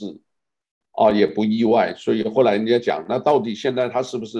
[0.92, 1.94] 啊，也不意外。
[1.96, 4.38] 所以后来人家讲，那到底现在他是不是？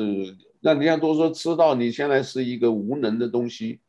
[0.61, 3.81] 那人家都说知道你现在是一个无能的东西，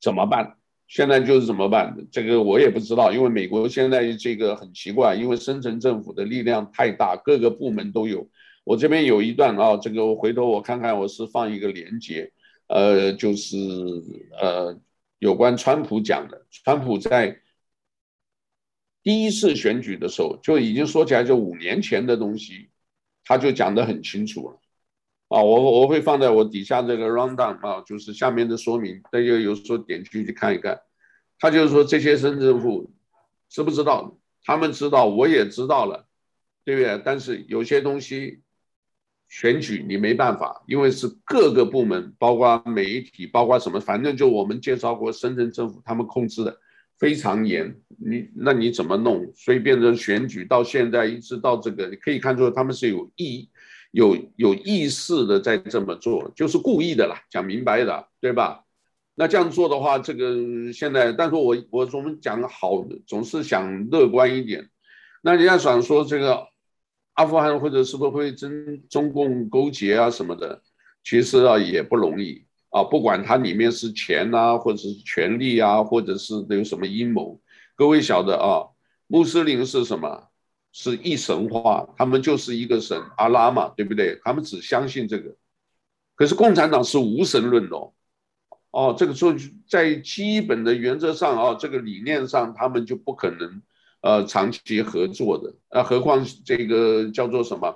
[0.00, 0.56] 怎么办？
[0.88, 1.96] 现在就是怎么办？
[2.12, 8.28] 这个我也不知道，因为美国现在这个很奇怪，因为深层政府的力量太大，各个部门都有。
[8.62, 12.32] 我这边有一段啊，这个我回头我看看，我是放一个连接，
[12.68, 13.56] 呃，就是
[14.40, 14.80] 呃
[15.18, 17.40] 有关川普讲的，川普在
[19.02, 22.70] 第一次选举的时候就已经说起来，就五年前的东西，
[23.24, 24.60] 他就讲得很清楚了。
[25.28, 30.80] 啊，我我会放在我底下这个 rundown 啊，就是下面的说明，大家有时候点进去看一看。
[31.38, 32.92] 他就是说这些深政府
[33.48, 34.16] 知不知道？
[34.44, 36.06] 他们知道，我也知道了，
[36.64, 37.02] 对不对？
[37.04, 38.40] 但是有些东西
[39.28, 46.56] 选举你没办法，因为是各个部门，包括媒体，包括什么，反正就我们介绍过，深圳政府他们控制的
[46.98, 47.76] 非常严。
[47.98, 49.32] 你那你怎么弄？
[49.34, 53.50] 所以变成选举到现在一直到这个，你可以看出他们是有意义。
[53.96, 58.62] 有有意识的在这么做，就是故意的啦，讲明白的，对吧？
[59.14, 64.68] 那这样做的话，这个现在，但是我我总讲好，总是想乐观一点。
[65.22, 66.46] 那人家想说这个
[67.14, 70.60] 阿富汗或者是不是会跟中共勾结啊什么的，
[71.02, 77.40] 其实啊也不容易啊，不管它里面是钱啊，或者是权力啊，或者是有什么阴谋，
[77.74, 78.68] 各位晓得啊，
[79.06, 80.28] 穆斯林是什么？
[80.78, 84.20] 是一神话，他们就是一个神阿拉嘛，对不对？
[84.22, 85.34] 他们只相信这个。
[86.14, 87.94] 可是共产党是无神论哦，
[88.72, 89.34] 哦，这个说
[89.66, 93.62] 在基本的原则上啊，这个理念上，他们就不可能
[94.02, 95.54] 呃长期合作的。
[95.70, 97.74] 啊，何况这个叫做什么？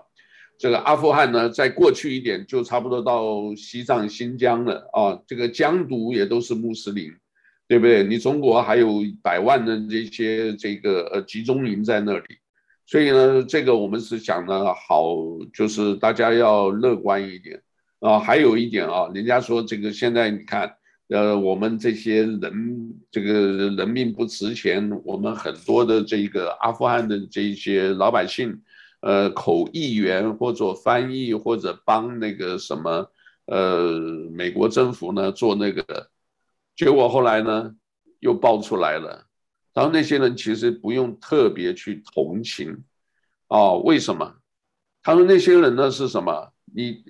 [0.59, 5.19] 这个阿富汗呢，再过去一点就差不多到西藏、新疆了啊。
[5.27, 7.11] 这个疆独也都是穆斯林，
[7.67, 8.05] 对不对？
[8.05, 12.25] 你中国还有百万的这些这个呃集中营在那里。
[12.91, 15.15] 所以呢，这个我们是讲的好，
[15.55, 17.63] 就是大家要乐观一点
[18.01, 18.19] 啊。
[18.19, 20.75] 还有一点啊，人家说这个现在你看，
[21.09, 28.61] 呃，我们这些人这个人命不值钱，我们很多的这个阿富汗的这些老百姓，
[29.03, 33.09] 呃，口译员或者翻译或者帮那个什么，
[33.47, 34.01] 呃，
[34.33, 36.11] 美国政府呢做那个，
[36.75, 37.73] 结果后来呢
[38.19, 39.30] 又爆出来了。
[39.73, 42.83] 然后那些人其实不用特别去同情，
[43.47, 44.35] 啊，为什么？
[45.01, 46.53] 他说那些人呢是什么？
[46.65, 47.05] 你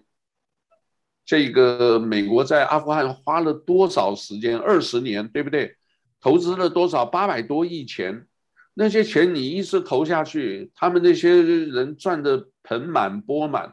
[1.25, 4.59] 这个美国在阿富汗花了多少时间？
[4.59, 5.77] 二十年，对不对？
[6.21, 7.07] 投资了多少？
[7.07, 8.27] 八百多亿钱，
[8.75, 13.73] 那些钱你一直投下去，他们那些人赚得盆满钵满，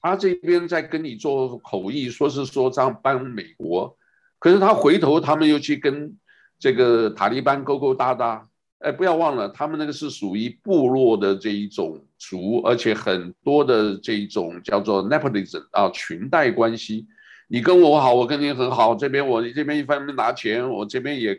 [0.00, 3.98] 他这边在跟你做口译，说是说这样帮美国，
[4.38, 6.16] 可是他回头他们又去跟。
[6.64, 8.48] 这个塔利班勾勾搭搭，
[8.78, 17.06] 哎，不要忘了，他们那个是属于部落的这一种族，而且很多的这一种叫做 nepotism 啊，裙带关系。
[17.48, 21.38] 你跟我好，我跟你很好，这边我这边一方面拿钱，我这边也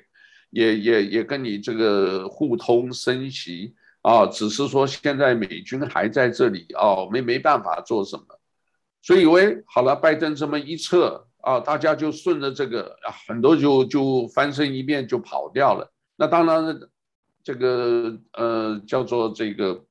[0.52, 3.74] 也也也跟你这个互通生息
[4.04, 4.28] 啊。
[4.28, 8.24] 只是说现在美军还在这里啊，没没办法做什么。
[9.02, 15.94] 所以喂好了，拜登这么一撤啊，大家就顺着这个啊，很多就就翻身一变就跑掉了。
[16.16, 16.80] 那当然，
[17.44, 19.86] 这个呃叫做这个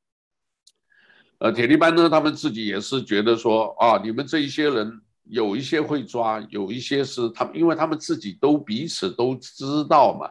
[1.39, 10.29] 呃铁力班呢，他们自己也是觉得说啊，你们这一些人有一些会抓，有一些是他们，因为他们自己都彼此都知道嘛。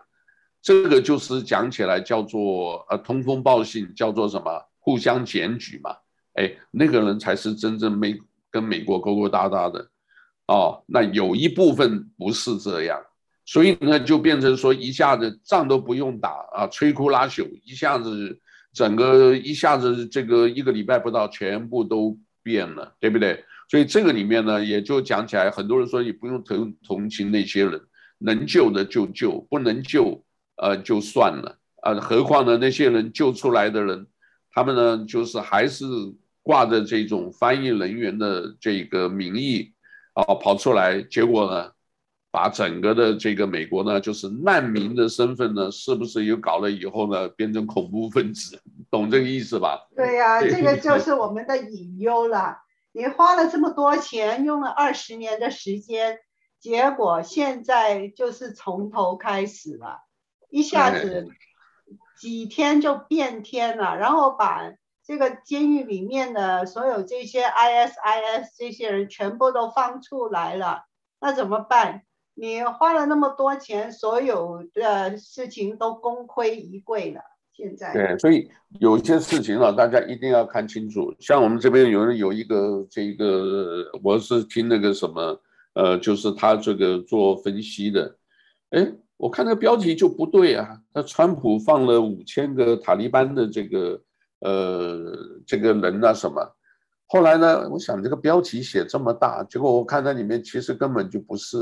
[0.61, 5.95] 这个就是讲起来叫做呃通风报信，叫做什么互相检举嘛。
[6.33, 8.19] 哎，那个人才是真正没
[8.51, 9.89] 跟美国勾勾搭搭的，
[10.47, 12.99] 哦，那有一部分不是这样，
[13.45, 18.39] 所以呢就变成说一下子仗都不用打啊，摧枯拉朽，一下子
[18.73, 23.43] 整个一下子这个一个礼拜不到全部都变了，对不对？
[23.69, 27.81] 所以这个里面呢也就讲起来，很多人说你不用同同情那些人，
[28.17, 30.23] 能救的就救，不能救
[30.57, 34.05] 呃就算了啊，何况呢那些人救出来的人，
[34.51, 35.85] 他们呢就是还是。
[36.45, 39.71] 挂着这种翻译人员的这个名义
[40.13, 41.71] 啊，跑出来，结果呢，
[42.29, 48.61] 把整个的这个美国呢，就是难民的身份呢，是不是又搞了以后呢，变成恐怖分子？
[48.91, 49.87] 懂这个意思吧？
[49.95, 52.57] 对呀、啊，这个就是我们的隐忧了。
[52.91, 56.19] 你花了这么多钱，用了二十年的时间，
[56.59, 59.97] 结果现在就是从头开始了，
[60.51, 61.27] 一下子
[62.19, 64.73] 几天就变天了，然后把。
[65.05, 70.85] 这个监狱里面的所有这些 ISIS 这些人全部都放出来了，
[71.19, 72.03] 那怎么办？
[72.35, 77.19] 你花了那么多钱，所有的事情都功亏一篑了。
[77.51, 78.49] 现在对，所以
[78.79, 81.13] 有一些事情啊，大家一定要看清楚。
[81.19, 85.39] 像我们这边有人有一个这个，我是听那个什么，
[85.73, 88.15] 呃，就是他这个做分析的，
[88.69, 90.79] 哎，我看那个标题就不对啊。
[90.93, 94.01] 那川普放了五千个塔利班的这个。
[94.43, 95.17] 呃，
[95.47, 96.55] 这个人啊什么，
[97.07, 101.57] 后来呢，我想这个标题写这么大，结果我看它里面其实根本就不是，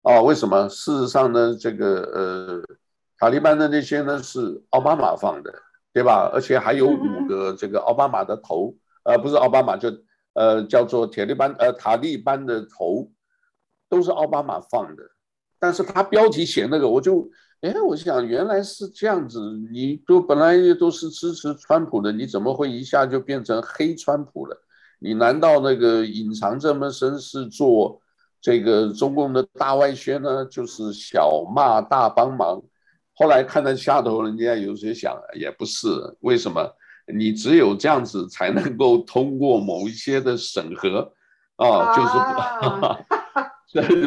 [0.00, 0.66] 哦，为什么？
[0.70, 2.76] 事实上呢，这个呃，
[3.18, 5.52] 塔利班的那些呢是奥巴马放的，
[5.92, 6.30] 对吧？
[6.32, 9.90] 而且还有五个这个奥巴马的头，呃，不是奥巴马，就
[10.32, 13.10] 呃叫做铁利班，呃塔利班的头，
[13.90, 15.02] 都是奥巴马放的，
[15.60, 17.28] 但是他标题写那个我就。
[17.60, 19.40] 哎，我想原来是这样子，
[19.72, 24.56] 你都本来都是支持川普的，你怎么会一下就变成黑川普了？
[25.00, 28.00] 你难道那个隐藏这么深是做
[28.40, 30.44] 这个中共的大外宣呢？
[30.46, 32.62] 就是小骂大帮忙？
[33.14, 35.88] 后来看到下头，人家有些想，也不是，
[36.20, 36.64] 为什么？
[37.12, 41.12] 你只有这样子才能够通过某一些的审核
[41.56, 42.08] 啊，就是。
[42.08, 42.98] 啊
[43.40, 43.47] 这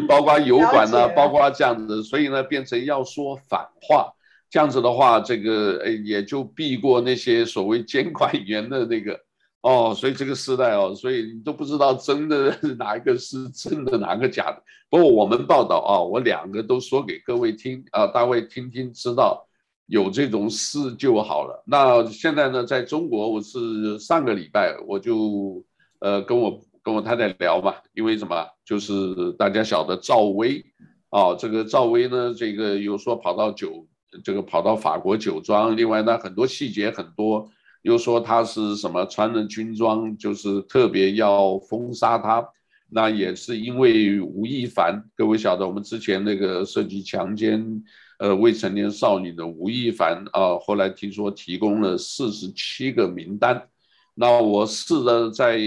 [0.07, 4.12] 包括油管呢，包括这样子，所以呢，变成要说反话，
[4.49, 9.20] 这样子的话，这个诶也就避过那些所谓监管员的那个
[9.62, 14.64] 哦，所以这个时代哦，所以你都不知道真的哪一个是真的，哪个假的。
[14.89, 19.47] 不过我们报道啊，我两个都说给各位听啊，大家听听知道
[19.86, 21.64] 有这种事就好了。
[21.68, 25.64] 那现在呢，在中国，我是上个礼拜我就
[25.99, 26.59] 呃跟我。
[26.84, 28.43] 跟我太太聊嘛，因为什么？
[28.65, 30.65] 就是大家晓得赵薇，
[31.09, 33.86] 啊，这个赵薇呢，这个又说跑到酒，
[34.23, 37.47] 这个跑到法国酒庄，另外呢很多细节很多，
[37.84, 42.43] 又说他是什么穿了军装，就是特别要封杀他，
[42.89, 47.84] 那也是因为吴亦凡，各位晓得我们之前那个涉及强奸
[48.17, 53.67] 呃未成年少女的吴亦凡啊，后来听说提供了四十七个名单，
[54.15, 55.59] 那我试着在。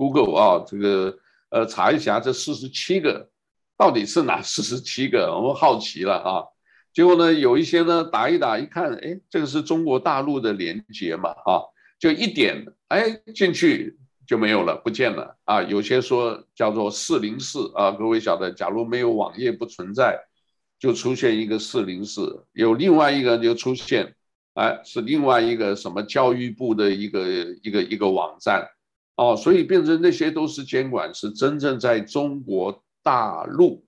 [0.00, 1.18] Google 啊，这个
[1.50, 3.28] 呃查一下这四十七个
[3.76, 5.30] 到底是哪 四十七个？
[5.36, 6.44] 我们好奇了啊。
[6.94, 11.60] 结果呢，有一些呢打一打一看，哎，这个是中国大陆的连接嘛啊，
[11.98, 15.62] 就一点，哎进去就没有了，不见了啊。
[15.62, 20.18] 有些说叫做四零四啊，各位晓得，假如没有网页不存在，
[20.78, 24.14] 就出现一个四零四，有另外一个就出现，
[24.54, 27.28] 哎，是另外一个什么教育部的一个
[27.62, 28.66] 一个一个网站。
[29.20, 33.84] 哦，所以变成那些都是监管，是真正在中国大陆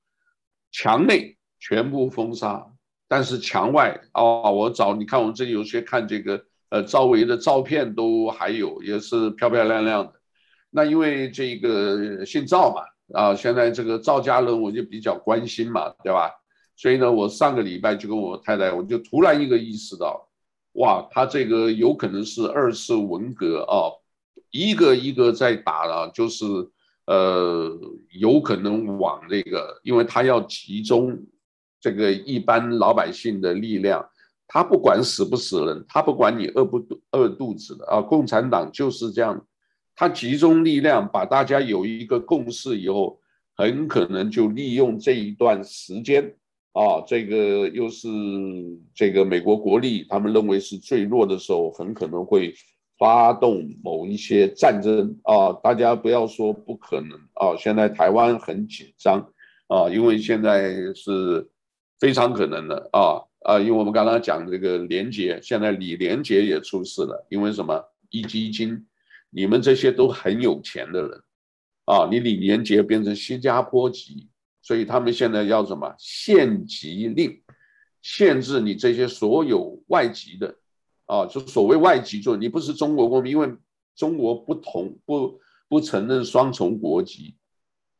[0.70, 2.66] 墙内全部封杀，
[3.08, 10.12] 但是墙外哦，我找你看我们这里有些看这个呃赵薇的照片都还有，也是漂漂亮亮的。
[10.68, 12.82] 那因为这个姓赵嘛，
[13.18, 16.30] 啊，现在这个赵家人我就比较关心嘛，对吧？
[16.76, 20.28] 所以呢，我上个礼拜就跟我太太，我就突然一个意识到，
[20.72, 23.96] 哇，他这个有可能是二次文革啊。
[24.52, 26.44] 一个一个在打了，就是
[27.06, 27.76] 呃，
[28.10, 31.20] 有可能往那个，因为他要集中
[31.80, 34.08] 这个一般老百姓的力量，
[34.46, 36.80] 他不管死不死人，他不管你饿不
[37.10, 39.44] 饿肚子的啊，共产党就是这样，
[39.96, 43.18] 他集中力量把大家有一个共识以后，
[43.56, 46.36] 很可能就利用这一段时间
[46.72, 48.08] 啊，这个又是
[48.94, 52.54] 这个美国国力他们认为是最弱的时候，很可能会
[53.02, 55.52] 发动某一些战争啊。
[55.60, 59.18] 大家不要说不可能啊，现在台湾很紧张
[59.66, 61.50] 啊，因为现在是
[61.98, 67.82] 非常可能的啊啊，因为我们刚刚讲这个连结，现在李连杰也出事了，因为什么？
[68.14, 68.86] 一基金，
[69.30, 71.22] 你们这些都很有钱的人。
[71.86, 74.28] 啊，你李连杰变成新加坡籍，
[74.60, 77.42] 所以他们现在要什么限籍令，
[78.02, 80.54] 限制你这些所有外籍的，
[81.12, 83.54] 啊，就所谓外籍，就你不是中国公民，因为
[83.94, 85.38] 中国不同不
[85.68, 87.34] 不承认双重国籍，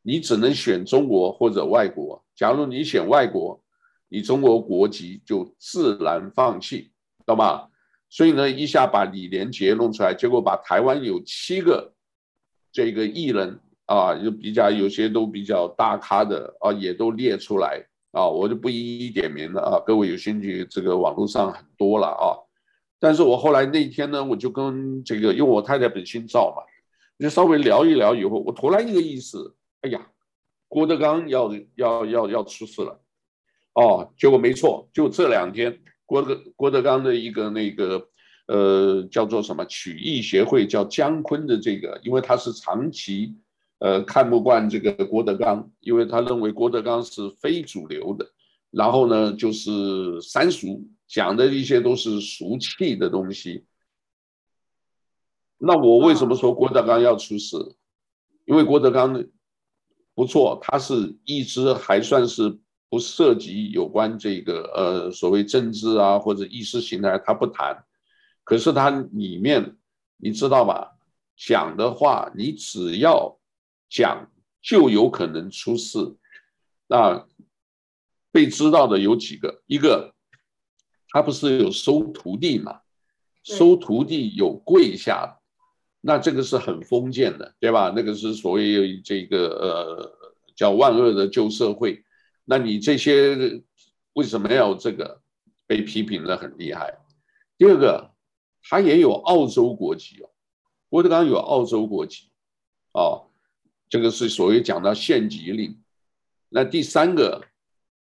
[0.01, 2.23] 你只能选中国或者外国。
[2.35, 3.61] 假如你选外国，
[4.09, 6.91] 你中国国籍就自然放弃，
[7.23, 7.67] 懂吗？
[8.09, 11.93] 所以呢，一下把李连杰弄出来，结果把台湾有七个
[12.71, 13.59] 这个艺人。
[13.85, 19.83] 啊，就比较有些都比较大咖的啊，也都列出来啊，我就不一一点名了啊。
[19.85, 22.23] 各位有兴趣，这个网络上很多了啊。
[23.03, 26.63] 但是我后来那天呢，我就跟这个，因为我太太本姓赵嘛，
[27.19, 30.07] 就稍微聊一聊以后，我突然一个意思，哎呀，
[30.69, 32.97] 郭德纲要要要要出事了，
[33.73, 38.07] 哦，结果没错，就这两天，郭德郭德纲的一个那个
[38.47, 43.35] 呃叫做什么曲艺协会叫姜昆的这个，因为他是长期。
[43.79, 48.25] 呃，看不惯这个郭德纲，因为他认为郭德纲是非主流的，
[48.71, 53.65] 然后呢，就是三俗，讲的一些都是俗气的东西。
[55.59, 57.55] 那我为什么说郭德纲要出事？
[58.45, 59.23] 因为郭德纲
[60.15, 62.59] 不错，他是一直还算是
[62.89, 67.85] 不涉及有关这个呃所谓政治啊或者意识形态，他不谈。
[68.43, 69.77] 可是他里面
[70.17, 70.97] 你知道吧？
[71.37, 73.37] 讲的话，你只要。
[73.89, 76.15] 讲就有可能出事，
[76.87, 77.27] 那
[78.31, 79.61] 被知道的有几个？
[79.67, 80.12] 一个，
[81.13, 82.81] 他不是有收徒弟嘛？
[83.43, 85.37] 收徒弟有跪下，
[86.01, 87.93] 那这个是很封建的，对吧？
[87.95, 92.03] 那个是所谓这个呃叫万恶的旧社会。
[92.45, 93.61] 那你这些
[94.13, 95.21] 为什么要这个
[95.67, 96.97] 被批评的很厉害？
[97.59, 98.11] 第二个，
[98.63, 100.29] 他也有澳洲国籍哦，
[100.89, 102.31] 郭德纲有澳洲国籍
[102.93, 103.29] 哦。
[103.87, 105.79] 这个是所谓讲到县级令，
[106.49, 107.45] 那第三个，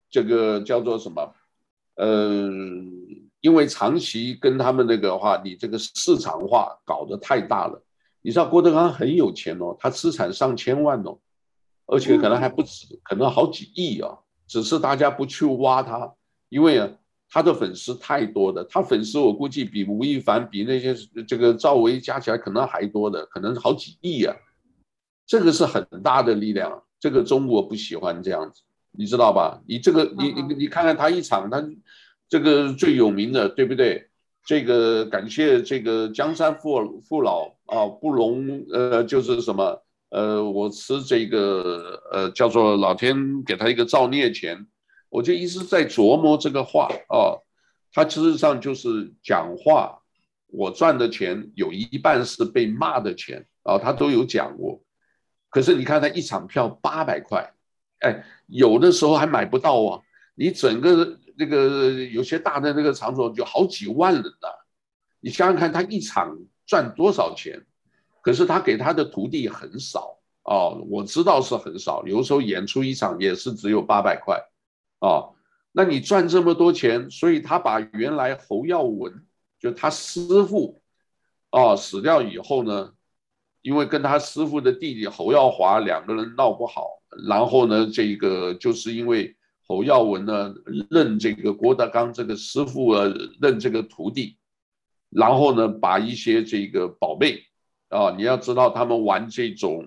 [0.09, 1.35] 这个叫做什么？
[1.97, 2.49] 呃，
[3.45, 7.79] 因为长期跟他们那个话，你这个市场化搞得太大了。
[8.23, 11.15] 你知道郭德纲很有钱哦，他资产上千万哦，
[11.85, 14.17] 而且可能还不止，可能好几亿啊。
[14.47, 16.11] 只是大家不去挖他，
[16.49, 16.89] 因为啊，
[17.29, 20.95] 他的粉丝太多的，他粉丝我估计比吴亦凡、比那些
[21.27, 24.35] 这个赵薇加起来可能还多的，可能好几亿啊。
[25.27, 29.61] 这个是很大的力量，这个中国不喜欢这样子，你知道吧？
[29.67, 31.63] 你这个，你你你看看他一场，他
[32.27, 34.09] 这个最有名的，对不对？
[34.45, 44.67] 这个感谢这个江山父父老啊，不容呃，就是什么呃，我吃这个呃，叫做老天给他一个造孽钱，
[45.09, 47.41] 我就一直在琢磨这个话啊，
[47.91, 49.99] 他事实上就是讲话，
[50.47, 54.79] 我赚的钱有一半是被骂的钱啊，他都有讲过。
[55.49, 57.51] 可是你看他一场票八百块，
[58.01, 60.01] 哎，有的时候还买不到啊。
[60.35, 64.47] 你整个那个有些大的那个场所就好几万人呐。
[65.19, 67.65] 你想想看，他一场赚多少钱？
[68.21, 72.03] 可是他给他的徒弟很少哦，我知道是很少。
[72.05, 74.39] 有时候演出一场也是只有八百块，
[74.99, 75.35] 哦，
[75.71, 79.25] 那你赚这么多钱，所以他把原来侯耀文
[79.59, 80.81] 就他师傅，
[81.51, 82.91] 哦，死掉以后呢？
[83.61, 89.35] 因为跟他师傅的弟弟侯耀华两个人闹不好，然后呢，这个就是因为
[89.67, 90.53] 侯耀文呢
[90.89, 93.05] 认这个郭德纲这个师傅啊，
[93.41, 94.37] 认这个徒弟，
[95.09, 97.43] 然后呢把一些这个宝贝
[97.89, 99.85] 啊，你要知道他们玩这种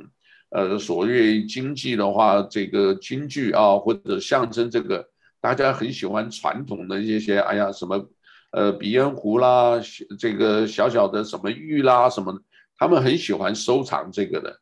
[0.51, 5.09] 呃所谓京剧的话，这个京剧啊或者象征这个，
[5.41, 8.09] 大家很喜欢传统的一些，哎呀什么
[8.51, 9.81] 呃鼻烟壶啦，
[10.19, 12.41] 这个小小的什么玉啦什么。
[12.81, 14.61] 他们很喜欢收藏这个的，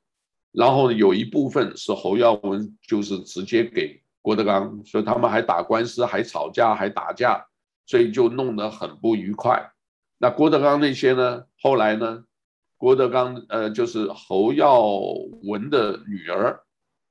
[0.50, 7.46] 然后有一部分是侯耀文，就是直接给郭德纲，所以他们还打官司，还吵架，还打架，
[7.86, 9.70] 所以就弄得很不愉快。
[10.18, 11.44] 那郭德纲那些呢？
[11.62, 12.24] 后来呢？
[12.76, 14.82] 郭德纲呃，就是侯耀
[15.44, 16.58] 文的女儿，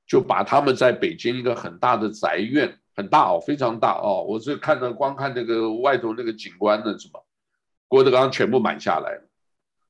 [0.06, 7.24] 就把他们在北京一个很大的宅院，很大哦，非常大哦，我是看到光看那个外头那个景观的什么，
[7.88, 9.18] 郭德纲全部买下来。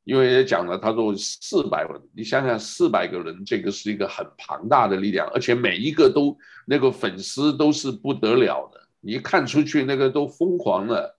[0.07, 11.19] 因为也讲了，他说四百人，你想想四百个人，这个是一个很庞大的力量，而且每一个都那个粉丝都是不得了的，你看出去那个都疯狂了。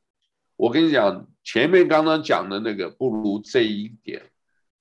[0.55, 4.21] 我跟你讲，前面刚刚讲的那个不如这一点，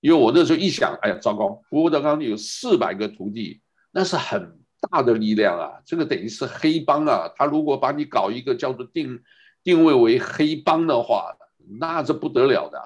[0.01, 4.57] 因为我那时候一想，哎呀，糟糕，郭德纲有四百个徒弟，那是很
[4.89, 9.21] 大的力量啊，这个等于是黑帮啊，他如果把你搞一个叫做定
[9.65, 11.37] 定位为黑帮的话，
[11.81, 12.79] 那这不得了的。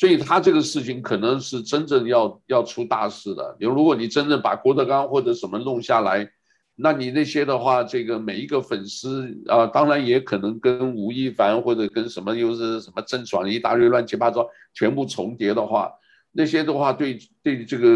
[0.00, 3.54] 所以他这个事情可能是真正要要出大事的。
[3.60, 6.26] 你如果你真正把郭德纲或者什么弄下来，
[6.74, 15.92] 那你那些的话，这个每一个粉丝啊，当然也可能跟吴亦凡或者跟什么又是什么郑爽一大堆乱七八糟全部重叠的话，
[16.32, 17.86] 那些的话对对这个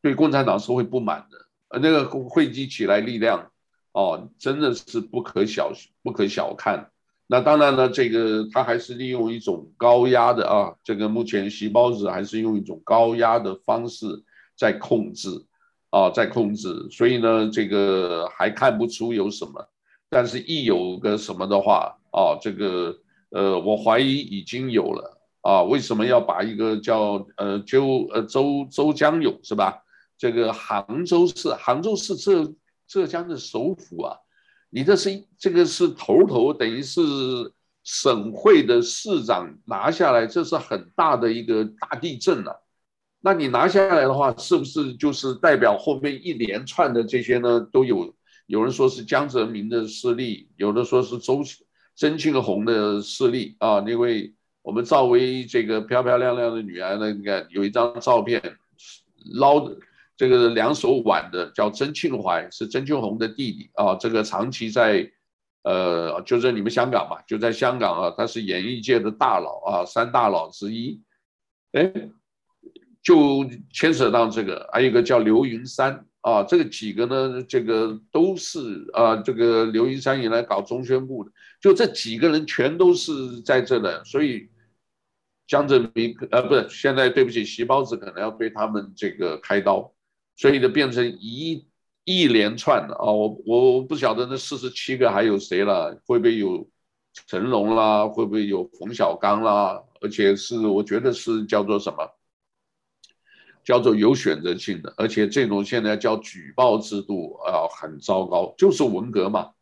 [0.00, 1.36] 对共产党是会不满的。
[1.70, 3.50] 呃，那个汇集起来力量
[3.90, 5.72] 哦，真的是不可小
[6.04, 6.91] 不可小看。
[7.32, 14.04] 那当然了，这个他还是利用一种高压的啊，这个目前习包子还是用一种高压的方式
[14.54, 15.30] 在控制
[15.88, 19.66] 啊，在控制，所以呢，这个还看不出有什么，
[20.10, 22.94] 但是一有个什么的话啊，这个
[23.30, 29.82] 呃，我怀疑已经有了啊，为什么要把一个叫呃周呃周周江勇是吧？
[30.18, 32.52] 这个杭州市，杭州市浙
[32.86, 34.18] 浙江的首府啊。
[34.74, 37.02] 你这是这个是头头，等于是
[37.84, 42.62] 省会的市长拿下来，这是很大的一个大地震了。
[43.20, 47.60] 那你拿下来的话，是不是就是代表后面一连串的这些呢？
[47.70, 48.14] 都有
[48.46, 51.42] 有人说是江泽民的势力，有的说是周
[51.94, 53.84] 曾庆红的势力啊。
[53.86, 58.40] 因为我们赵薇这个漂漂亮亮的女儿呢，你看有一张照片
[59.34, 59.76] 捞的。
[60.22, 63.96] 这个两手挽的叫曾庆怀，是曾庆红的弟弟啊。
[63.96, 65.10] 这个长期在，
[65.64, 71.02] 呃，就在你们香港嘛，就在香港啊，他是演艺界的大佬啊，三大佬之一。
[71.72, 71.92] 哎，
[73.02, 84.48] 就牵扯到这个，还有一个叫刘云山啊，这个几个呢，这个都是啊，这个刘云山也来搞中宣部的，就这几个人全都是在这的，所以。
[85.48, 89.92] 江泽民呃，不是，现在对不起，习包子可能要对他们这个开刀。
[90.36, 91.66] 所以呢，变成一
[92.04, 96.68] 一连串的啊，我我不晓得那四十七个还有谁了，会不会有
[97.28, 99.82] 成龙啦，会不会有冯小刚啦？
[100.00, 101.98] 而且是我觉得是叫做什么？
[103.64, 109.52] 叫做有选择性的，而且这种现在叫举报制度啊，很糟糕，就是文革嘛，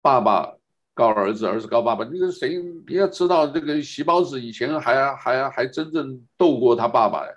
[0.00, 0.54] 爸爸
[0.94, 7.32] 告儿子，儿子告爸爸，那个谁你要知道，这个习包子以前还还还真正斗过他爸爸呀。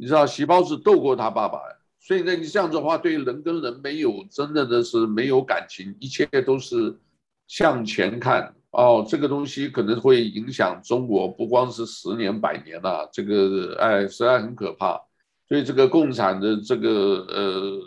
[0.00, 1.60] 你知道细胞是斗过他爸爸，
[2.00, 6.98] 所以呢，你这样子的话，对人跟人没有真正的是没有感情，一切都是
[7.46, 9.04] 向前看哦。
[9.06, 14.98] 这个东西可能会影响中国，不光是十年百年了，这个哎，实在很可怕。
[15.46, 17.78] 所以这个共产的这个呃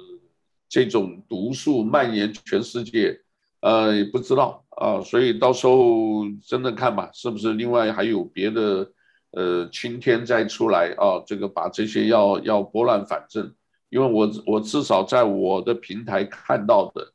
[0.70, 3.20] 这种毒素蔓延全世界，
[3.62, 5.02] 呃不知道啊。
[5.02, 8.88] 所以到时候真的看吧，是不是另外还有别的？
[9.36, 13.52] 呃，青天再出来啊，这个把这些要要拨乱反正，
[13.90, 17.12] 因为我我至少在我的平台看到的，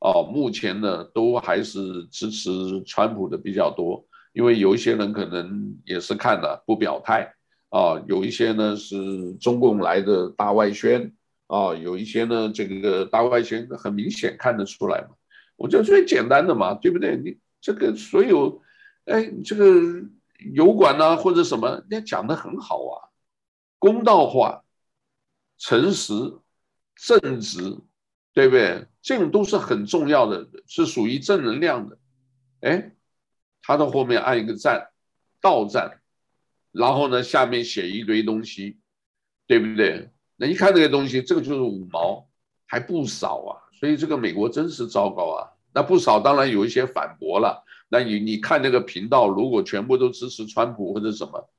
[0.00, 2.50] 啊，目前呢都还是支持
[2.84, 7.32] 川普的比较多，因为有一些人可能也是看了不表态，
[7.68, 11.12] 啊，有一些呢是中共来的大外宣，
[11.46, 15.10] 啊，有一些呢这个大外宣很明显看得出来嘛，
[15.56, 17.16] 我觉得最简单的嘛，对不对？
[17.16, 18.60] 你这个所有，
[19.04, 20.02] 哎，这个。
[20.52, 23.08] 油管呐，或者什么，人家讲的很好啊，
[23.78, 24.64] 公道话、
[25.58, 26.12] 诚实、
[26.96, 27.78] 正直，
[28.32, 28.86] 对不对？
[29.02, 31.98] 这种都是很重要的，是属于正能量的。
[32.60, 32.92] 哎，
[33.62, 34.90] 他到后面按一个赞，
[35.40, 36.00] 倒赞，
[36.72, 38.78] 然后呢，下面写一堆东西，
[39.46, 40.10] 对不对？
[40.36, 42.28] 那一看这个东西，这个就是五毛，
[42.66, 43.56] 还不少啊。
[43.78, 45.48] 所以这个美国真是糟糕啊。
[45.72, 47.64] 那不少，当然有一些反驳了。
[47.92, 51.50] 那你你看那个频道，如果全部都支持川普或者什么，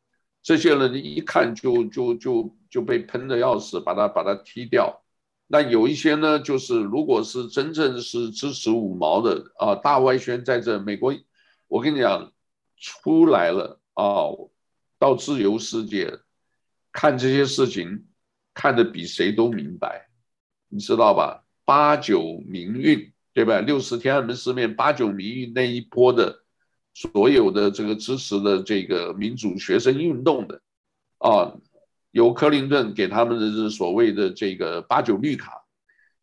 [0.41, 5.03] 这些人一看就就就就被喷的要死，把他把他踢掉。
[5.47, 11.13] 那有一些呢，就是如果是真正是支持五毛的啊，大外宣在这美国，
[11.67, 12.31] 我跟你讲，
[12.77, 14.31] 出来了啊，
[14.97, 16.17] 到自由世界
[16.93, 18.05] 看这些事情，
[18.53, 20.07] 看得比谁都明白，
[20.69, 21.43] 你知道吧？
[21.65, 23.11] 八九民运。
[23.33, 23.61] 对吧？
[23.61, 26.43] 六十天安门事变，八九民运那一波的
[26.93, 30.61] 所有的这个支持的这个民主学生运动的，
[31.19, 31.53] 啊，
[32.11, 35.63] 由克林顿给他们的这所谓的这个八九绿卡，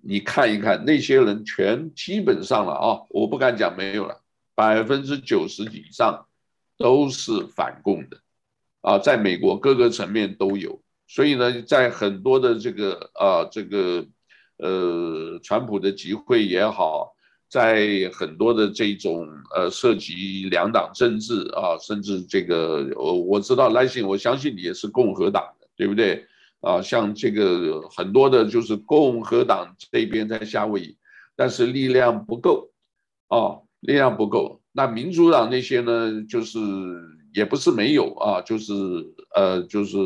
[0.02, 4.20] 你看一看那些人全基本上了啊，我不敢讲没有了，
[4.54, 6.26] 百分之九十以上
[6.76, 8.20] 都是反共的，
[8.82, 14.06] 啊，在美国各个层面都有，所以呢，在很多的这个啊这个
[14.58, 17.14] 呃，川普的集会也好，
[17.48, 26.26] 在很多的这种呃涉及两党政治啊，甚至这个我我知道赖信，我相信你也是共和党的，对不对？
[26.60, 30.96] 啊，像这个很多的就是共和党这边在夏威夷，
[31.36, 32.70] 但是力量不够，
[33.28, 34.60] 啊，力量不够。
[34.72, 36.58] 那民主党那些呢，就是
[37.32, 38.72] 也不是没有啊，就是
[39.36, 39.96] 呃，就是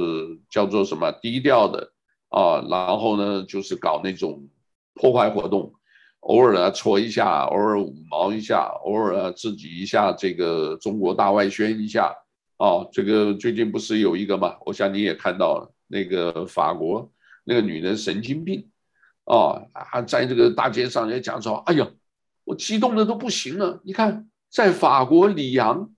[0.50, 1.92] 叫做什么低调的
[2.32, 4.48] 啊，然后呢，就是搞那种
[4.94, 5.72] 破坏活动，
[6.20, 12.12] 偶尔啊戳一下，偶尔五毛一下，偶尔啊自己一下这个中国大外宣一下
[12.58, 14.56] 哦，这个最近不是有一个吗？
[14.66, 15.72] 我想你也看到了。
[15.94, 17.12] 那个法国
[17.44, 18.66] 那个女人神经病，
[19.24, 21.86] 哦，还在这个大街上也讲说，哎呀，
[22.44, 23.78] 我激动的都不行了。
[23.84, 25.94] 你看，在法国里昂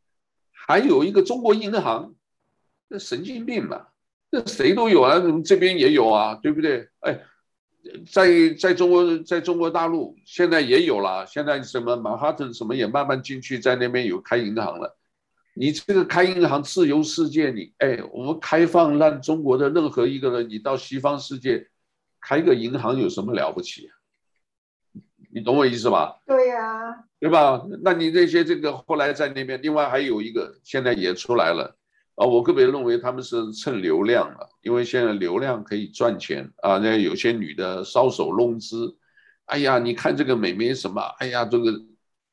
[0.50, 2.12] 还有一个中国银行，
[2.88, 3.86] 那神经病嘛，
[4.34, 6.88] 那谁都有啊，这边也有啊，对不对？
[7.02, 7.20] 哎，
[8.12, 14.98] 在在中国，在中国大陆现在也有了，现在什么曼哈顿什么也慢慢进去，在那边有开银行了。
[15.54, 21.68] 你这个开银行自由世界你，你哎，我们开放让中国的任何一个人，你到西方世界
[22.20, 23.88] 开个银行有什么了不起？
[25.32, 26.20] 你懂我意思吧？
[26.26, 27.64] 对呀、啊，对吧？
[27.84, 31.76] 那你那些这个后来在那边，另外还有一个现在也出来了
[32.16, 36.78] 啊，我个别认为他们是蹭流量了，因为现在流量可以赚钱啊。
[36.78, 38.96] 那有些女的搔首弄姿，
[39.46, 41.00] 哎呀，你看这个美眉什么？
[41.18, 41.72] 哎呀，这个，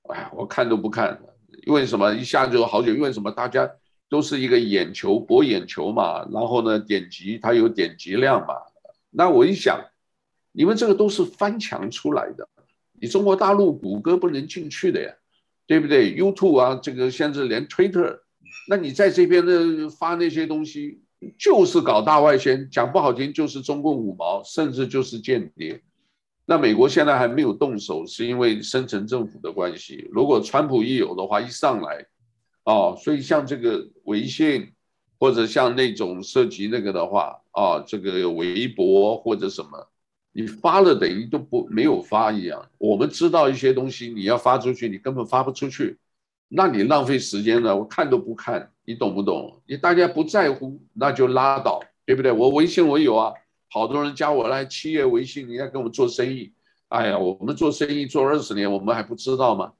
[0.09, 1.19] 哎，我看都不看。
[1.65, 2.93] 因为什么一下就好久？
[2.93, 3.31] 因为什么？
[3.31, 3.69] 大家
[4.07, 8.55] 都是一个眼球博眼球嘛，然后呢，点击它有点击量嘛。
[9.09, 9.79] 那我一想，
[10.51, 12.47] 你们这个都是翻墙出来的，
[12.99, 15.13] 你中国大陆谷歌不能进去的呀，
[15.67, 18.19] 对不对？YouTube 啊，这个现在连 Twitter，
[18.67, 20.99] 那你在这边的发那些东西，
[21.37, 25.81] 就是搞大外宣，讲不好听就是中共五毛，甚至就是间谍。
[26.45, 30.07] 那美国现在还没有动手，是因为深层政府的关系。
[30.11, 32.05] 如果川普一有的话，一上来，
[32.65, 34.67] 哦，所以像这个微信，
[35.19, 39.87] 或者像那种涉及那个的话，啊，这个微博或者什么，
[40.33, 42.67] 你发了等于都不没有发一样。
[42.77, 45.97] 我们知道一些东西，你要发出去，你根本发不出去，
[46.53, 49.61] 那你浪费时间了，我看都不看，你懂不懂？
[49.65, 52.29] 你大家不在乎，那就拉倒，对不对？
[52.29, 53.33] 我微信我有啊。
[53.69, 56.51] 好多人加我来企业微信，你要跟我们做生意，
[56.89, 59.71] 哎呀，我们做生意做二十年，我们还不知道吗？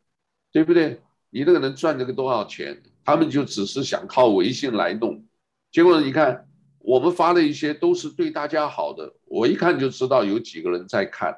[0.53, 1.01] 对不对？
[1.29, 2.81] 你那个能赚这个多少钱？
[3.03, 5.25] 他们就只是想靠微信来弄，
[5.73, 6.47] 结果你看
[6.79, 11.37] 我们发的一些都是对大家好的，我一看就知道有几个人在看。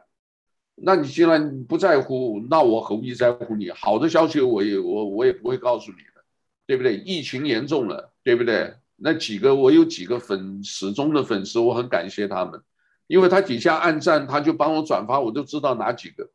[0.76, 3.70] 那你既然不在乎，那我何必在乎你？
[3.72, 6.24] 好的消息我也我我也不会告诉你的，
[6.66, 6.98] 对不对？
[6.98, 8.74] 疫情严重了，对不对？
[8.96, 12.62] 那几个我有几个粉始终的粉丝，我很感谢他们，
[13.08, 16.30] 因为他底下按赞，他就帮我转发，我就知道哪几个。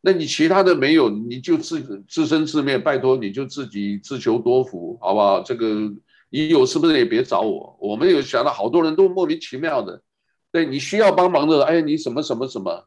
[0.00, 5.40] 那你其他的没有，你就自自生自灭，拜托你就自己自求多福，好不好？
[5.42, 5.92] 这个
[6.28, 7.76] 你有是不是也别找我？
[7.80, 10.02] 我们有想到好多人都莫名其妙的，
[10.50, 12.84] 对你需要帮忙的，哎，你什么什么什么，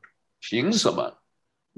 [0.47, 1.17] 凭什么？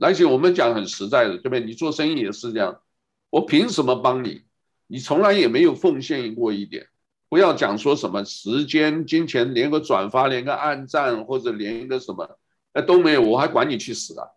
[0.01, 1.61] 而且我们讲很实在的，对不对？
[1.61, 2.81] 你做生意也是这样，
[3.29, 4.43] 我凭什么帮你？
[4.87, 6.87] 你从来也没有奉献过一点。
[7.29, 12.37] 不要讲说什么时间、金钱，连个转发、连个按赞，或者连一个什么，
[12.73, 14.27] 哎都没有，我还管你去死啊，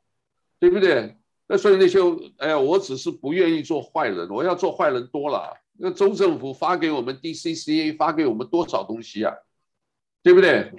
[0.59, 1.16] 对不对？
[1.47, 1.99] 那所以那些，
[2.39, 5.57] 哎呀，我只是不愿意做坏人，我要做坏人多了。
[5.78, 9.35] 那州政府发给我们 DCCA 发给我们多少东西啊，
[10.22, 10.72] 对不对？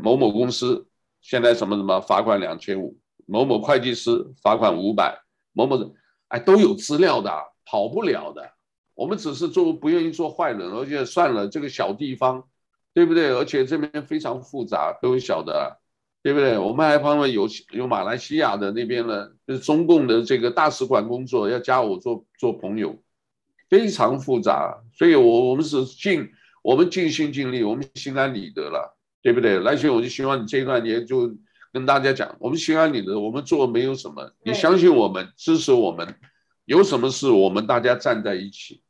[0.00, 0.86] 某某公司
[1.22, 4.10] 现在什么什么罚款两千五，某某会计师
[4.42, 5.18] 罚款五百，
[5.52, 5.90] 某某人，
[6.28, 7.32] 哎都有资料的，
[7.64, 8.50] 跑不了的。
[8.94, 12.44] 我们只是做不愿意做坏人，而且算了，这个小地方，
[12.92, 13.30] 对不对？
[13.30, 15.78] 而且这边非常复杂，都晓得，
[16.22, 16.58] 对不对？
[16.58, 22.94] 我们还旁边有有马来西亚的那边呢，就是中共的这个大使馆工作，要加我做做朋友，
[23.70, 24.82] 非常复杂。
[24.94, 26.30] 所以，我我们是尽
[26.62, 29.60] 我们尽心尽力，我们心安理得了，对不对？
[29.60, 31.34] 来兄，我就希望你这一段也就
[31.72, 36.14] 跟大家讲，我们心安理得，我们做没有什么，你相信我们，支持我们。
[36.64, 38.82] 有什么事，我们大家站在一起。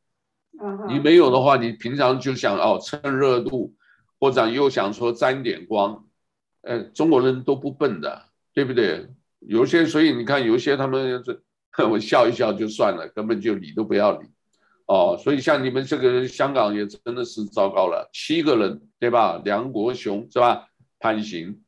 [0.87, 3.73] 你没有的话，你平常就想哦蹭热度，
[4.19, 6.05] 或者又想说沾点光。
[6.61, 9.07] 呃，中国人都不笨的，对不对？
[9.39, 11.41] 有些，所以你看，有些他们这
[11.89, 14.27] 我笑一笑就算了，根本就理都不要理。
[14.85, 19.41] 哦，所以像你们这个香港也真的是糟糕了，七个人对吧？
[19.45, 20.67] 梁国雄是吧？
[20.99, 21.63] 判刑。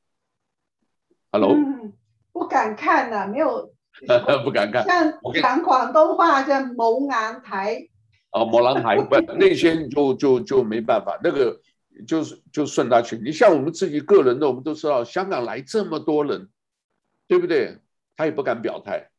[1.31, 1.93] Hello，嗯，
[2.31, 3.71] 不敢看呐，没有。
[4.43, 7.87] 不敢看，像讲广东话叫某南台，
[8.31, 11.57] 哦，某南台不那些就就就没办法，那个
[12.05, 13.15] 就是就顺他去。
[13.17, 16.49] 你像我们自己个人的，我们都知道，香港来这么多人，
[17.25, 17.79] 对不对？
[18.17, 19.09] 他也不敢表态。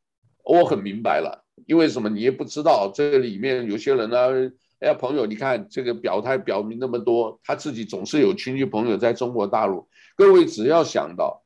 [0.43, 2.09] 我很明白了，因为什么？
[2.09, 4.31] 你也不知道这里面有些人呢、啊。
[4.79, 9.87] 哎呀，朋友，你看这个表态表明那么多，他自己总是有亲戚朋友在中国大陆。
[10.15, 11.43] 各位只要想到。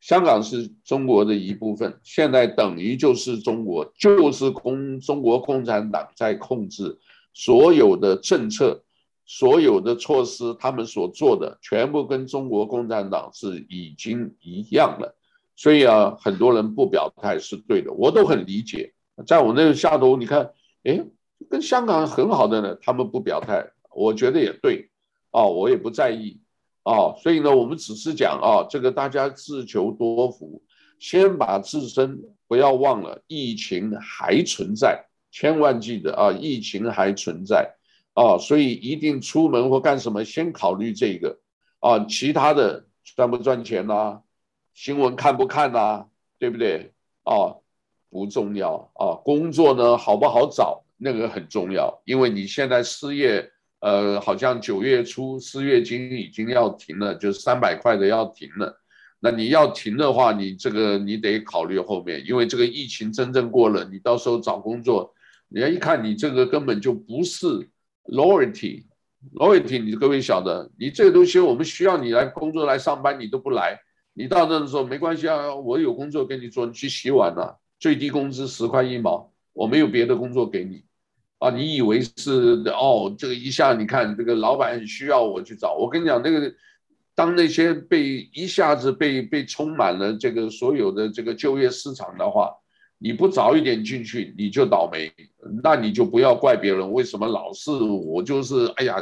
[0.00, 6.98] 香港是中国的一部分，现在等于就是中国，就是共中国共产党在控制
[7.32, 8.84] 所有的政策，
[9.24, 15.16] 所有的措施，他们所做的全部跟中国共产党是已经一样了。
[15.56, 18.92] 所以啊，很多人不表态是对的，我都很理解。
[19.26, 20.52] 在我那个下头，你看，
[20.84, 21.04] 哎，
[21.48, 24.90] 跟香港很好的呢，他们不表态，我觉得也对，
[25.30, 26.40] 啊，我也不在意。
[26.82, 30.62] 啊，所以呢，我们只是讲啊，这个大家自求多福，
[30.98, 37.74] 先把自身不要忘了，疫情还存在，千万记得啊，疫情还存在
[38.12, 41.38] 啊，所以一定出门或干什么，先考虑这个
[41.80, 44.20] 啊，其他的赚不赚钱呐、
[44.74, 46.04] 新闻看不看呐、
[46.38, 46.92] 对不对？
[47.22, 47.56] 啊，
[48.14, 53.50] 不重要啊，工作呢好不好找，那个很重要，因为你现在失业。
[53.80, 58.80] 呃，好像九月初失业金已经要停了，就是三百块的要停了。
[59.20, 65.12] 那你要停的话，你这个你得考虑后面，因为这个疫情真正过了，你到时候找工作，
[65.50, 67.46] 人家一看你这个根本就不是
[68.06, 73.78] loyalty，loyalty，你各位晓得，你这个东西我们需要你来工作来上班，你都不来，
[74.14, 80.84] 你到那时候没关系啊，我有工作给你做，你去洗碗了，最低工资十块一毛，我没有别的工作给你。
[81.38, 83.14] 啊，你以为是哦？
[83.18, 85.74] 这个一下你看，这个老板需要我去找。
[85.74, 86.50] 我跟你讲，那个
[87.14, 92.50] 当那些被一下子被被充满了这个所有的这个就业市场的话，
[92.96, 95.12] 你不早一点进去，你就倒霉。
[95.62, 98.96] 那你就不要怪别人，为什么老是我就是哎呀，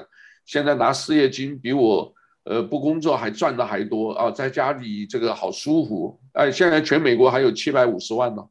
[0.45, 2.12] 现在拿失业金比我
[2.45, 6.18] 呃不工作还赚的还多啊，在家里这个好舒服。
[6.33, 8.45] 哎，现在全美国还有七百五十万呢。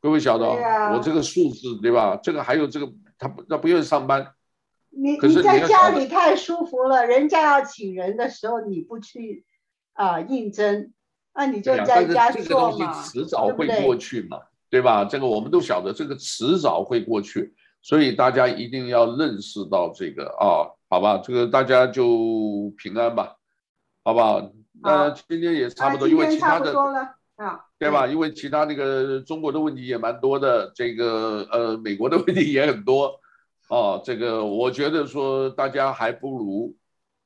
[0.00, 2.16] 各位晓得，啊、我这个数字对吧？
[2.22, 4.32] 这个还有这个，他不他不愿意上班。
[4.90, 9.44] 你你在家里太舒服了，人家要请人的时候你不去
[9.94, 10.92] 啊、呃、应征，
[11.34, 14.38] 那你就在家做嘛，这个东西迟早会过去嘛，
[14.70, 15.04] 对，对，对吧？
[15.04, 21.18] 这个我们都晓得，这个迟早会过去，所以大家一定要认识到这个啊，好吧？
[21.18, 23.36] 这个大家就平安吧，
[24.04, 24.50] 好不好？
[24.80, 26.72] 那今天也差不多，因为其他的。
[27.36, 28.06] 啊，对吧？
[28.06, 33.20] 因为其他那个中国的问题也蛮多的，这个呃美国的问题也很多，
[33.68, 36.74] 啊，这个我觉得说大家还不如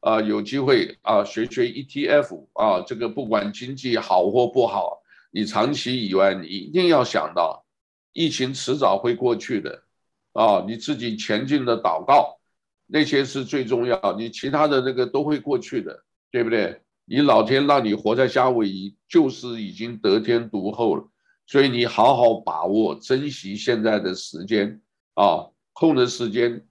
[0.01, 5.01] 啊有机会啊学学 ETF 啊，这个不管经济好或不好，
[5.31, 7.65] 你长期以外你一定要想到，
[8.13, 9.85] 疫情迟早会过去的，
[10.33, 12.41] 啊，你自己前进的祷告
[12.89, 16.03] 那些是最重要，你其他的那个都会过去的，
[16.33, 16.83] 对不对？
[17.05, 21.05] 你老天让你活在夏威夷，就是已经得天独厚了，
[21.47, 24.81] 所以你好好把握，珍惜现在的时间
[25.15, 26.65] 啊，空的时间，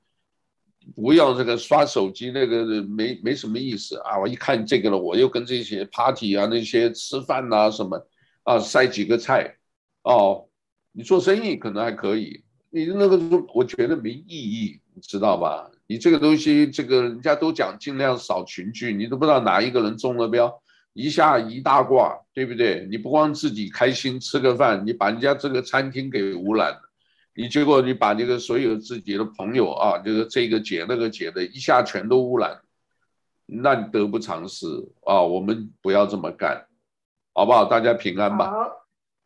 [0.96, 4.18] 不要这个刷手机，那个没没什么意思啊！
[4.18, 8.08] 我一看这个了，我又跟这些 party 啊，那些吃饭啊什么
[8.44, 9.58] 啊，塞几个菜
[10.04, 10.48] 哦，
[10.94, 13.20] 你做生意可能还可以，你那个
[13.54, 15.70] 我觉得没意义，你知道吧？
[15.92, 20.62] 你这个东西，这个人家都讲尽量少群聚，你都不知道哪一个人中了标，
[20.94, 22.88] 一下一大挂，对不对？
[22.92, 26.82] 你不光自己开心吃个饭，你把人家这个餐厅给污染了，
[27.34, 32.60] 你结果你把这个所有自己的朋友啊，这个这个姐那个姐的，一下全都污染，
[33.48, 34.68] 那你得不偿失
[35.06, 35.24] 啊！
[35.24, 36.68] 我们不要这么干，
[37.34, 37.66] 好不好？
[37.66, 38.52] 大家平安吧。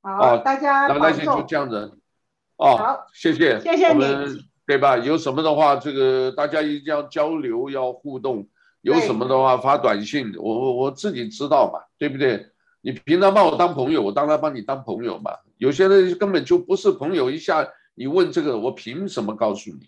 [0.01, 1.99] 好，好，大家那那先就这样子。
[2.55, 4.52] 哦，好，谢谢，谢谢你。
[4.65, 4.97] 对吧？
[4.97, 8.47] 有什么的话，这个大家一定要交流，要互动。
[8.81, 12.47] 有什么的话，发短信，我我我自己知道嘛，对不对？
[12.81, 15.31] 你平常把我当朋友，我当然把你当朋友嘛。
[15.57, 19.87] 有些人根本就不是朋友，一下你问这个，我凭什么告诉你？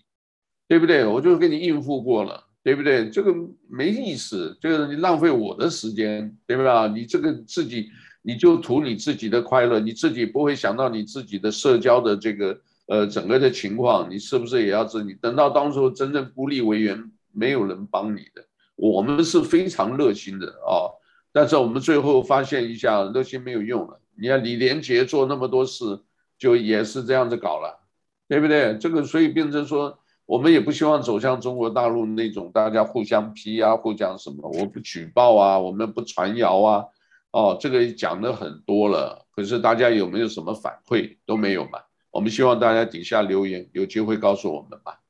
[0.68, 1.04] 对不对？
[1.04, 3.10] 我就给你应付过了，对不对？
[3.10, 3.34] 这个
[3.68, 6.86] 没意思，这个你浪费我的时间，对吧？
[6.86, 7.90] 你这个自己，
[8.22, 12.58] 你就图你自己的快乐，你自己不会想到你自己的社交的这个。
[12.86, 18.44] 呃，整个的情况，你是不是也要自己等到当时候真正孤立无援，没有人帮你的？
[18.76, 20.92] 我们是非常热心的啊，
[21.32, 24.00] 但是我们最后发现一下，热心没有用了。
[24.16, 25.98] 你看李连杰做那么多事，
[26.38, 27.80] 就也是这样子搞了，
[28.28, 28.76] 对不对？
[28.78, 36.84] 这个所以变成说，我们也不希望走向中国大陆那种大家互相批啊，互相什么，我不举报啊，我们不传谣啊，
[37.32, 41.16] 哦，这个讲的很多了，可是大家有没有什么反馈？
[41.26, 41.80] 都没有嘛。
[42.16, 45.00] 我们希望大家底下留言，有机会告诉我们吧。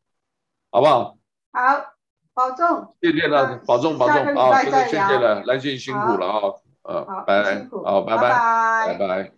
[0.73, 1.17] 好不好？
[1.53, 1.95] 好，
[2.35, 2.97] 保重。
[3.01, 4.61] 谢谢了，保重保重啊！
[4.61, 6.41] 真的谢谢了，兰心辛苦了啊，
[6.83, 9.33] 呃，拜拜，好，拜拜，拜拜。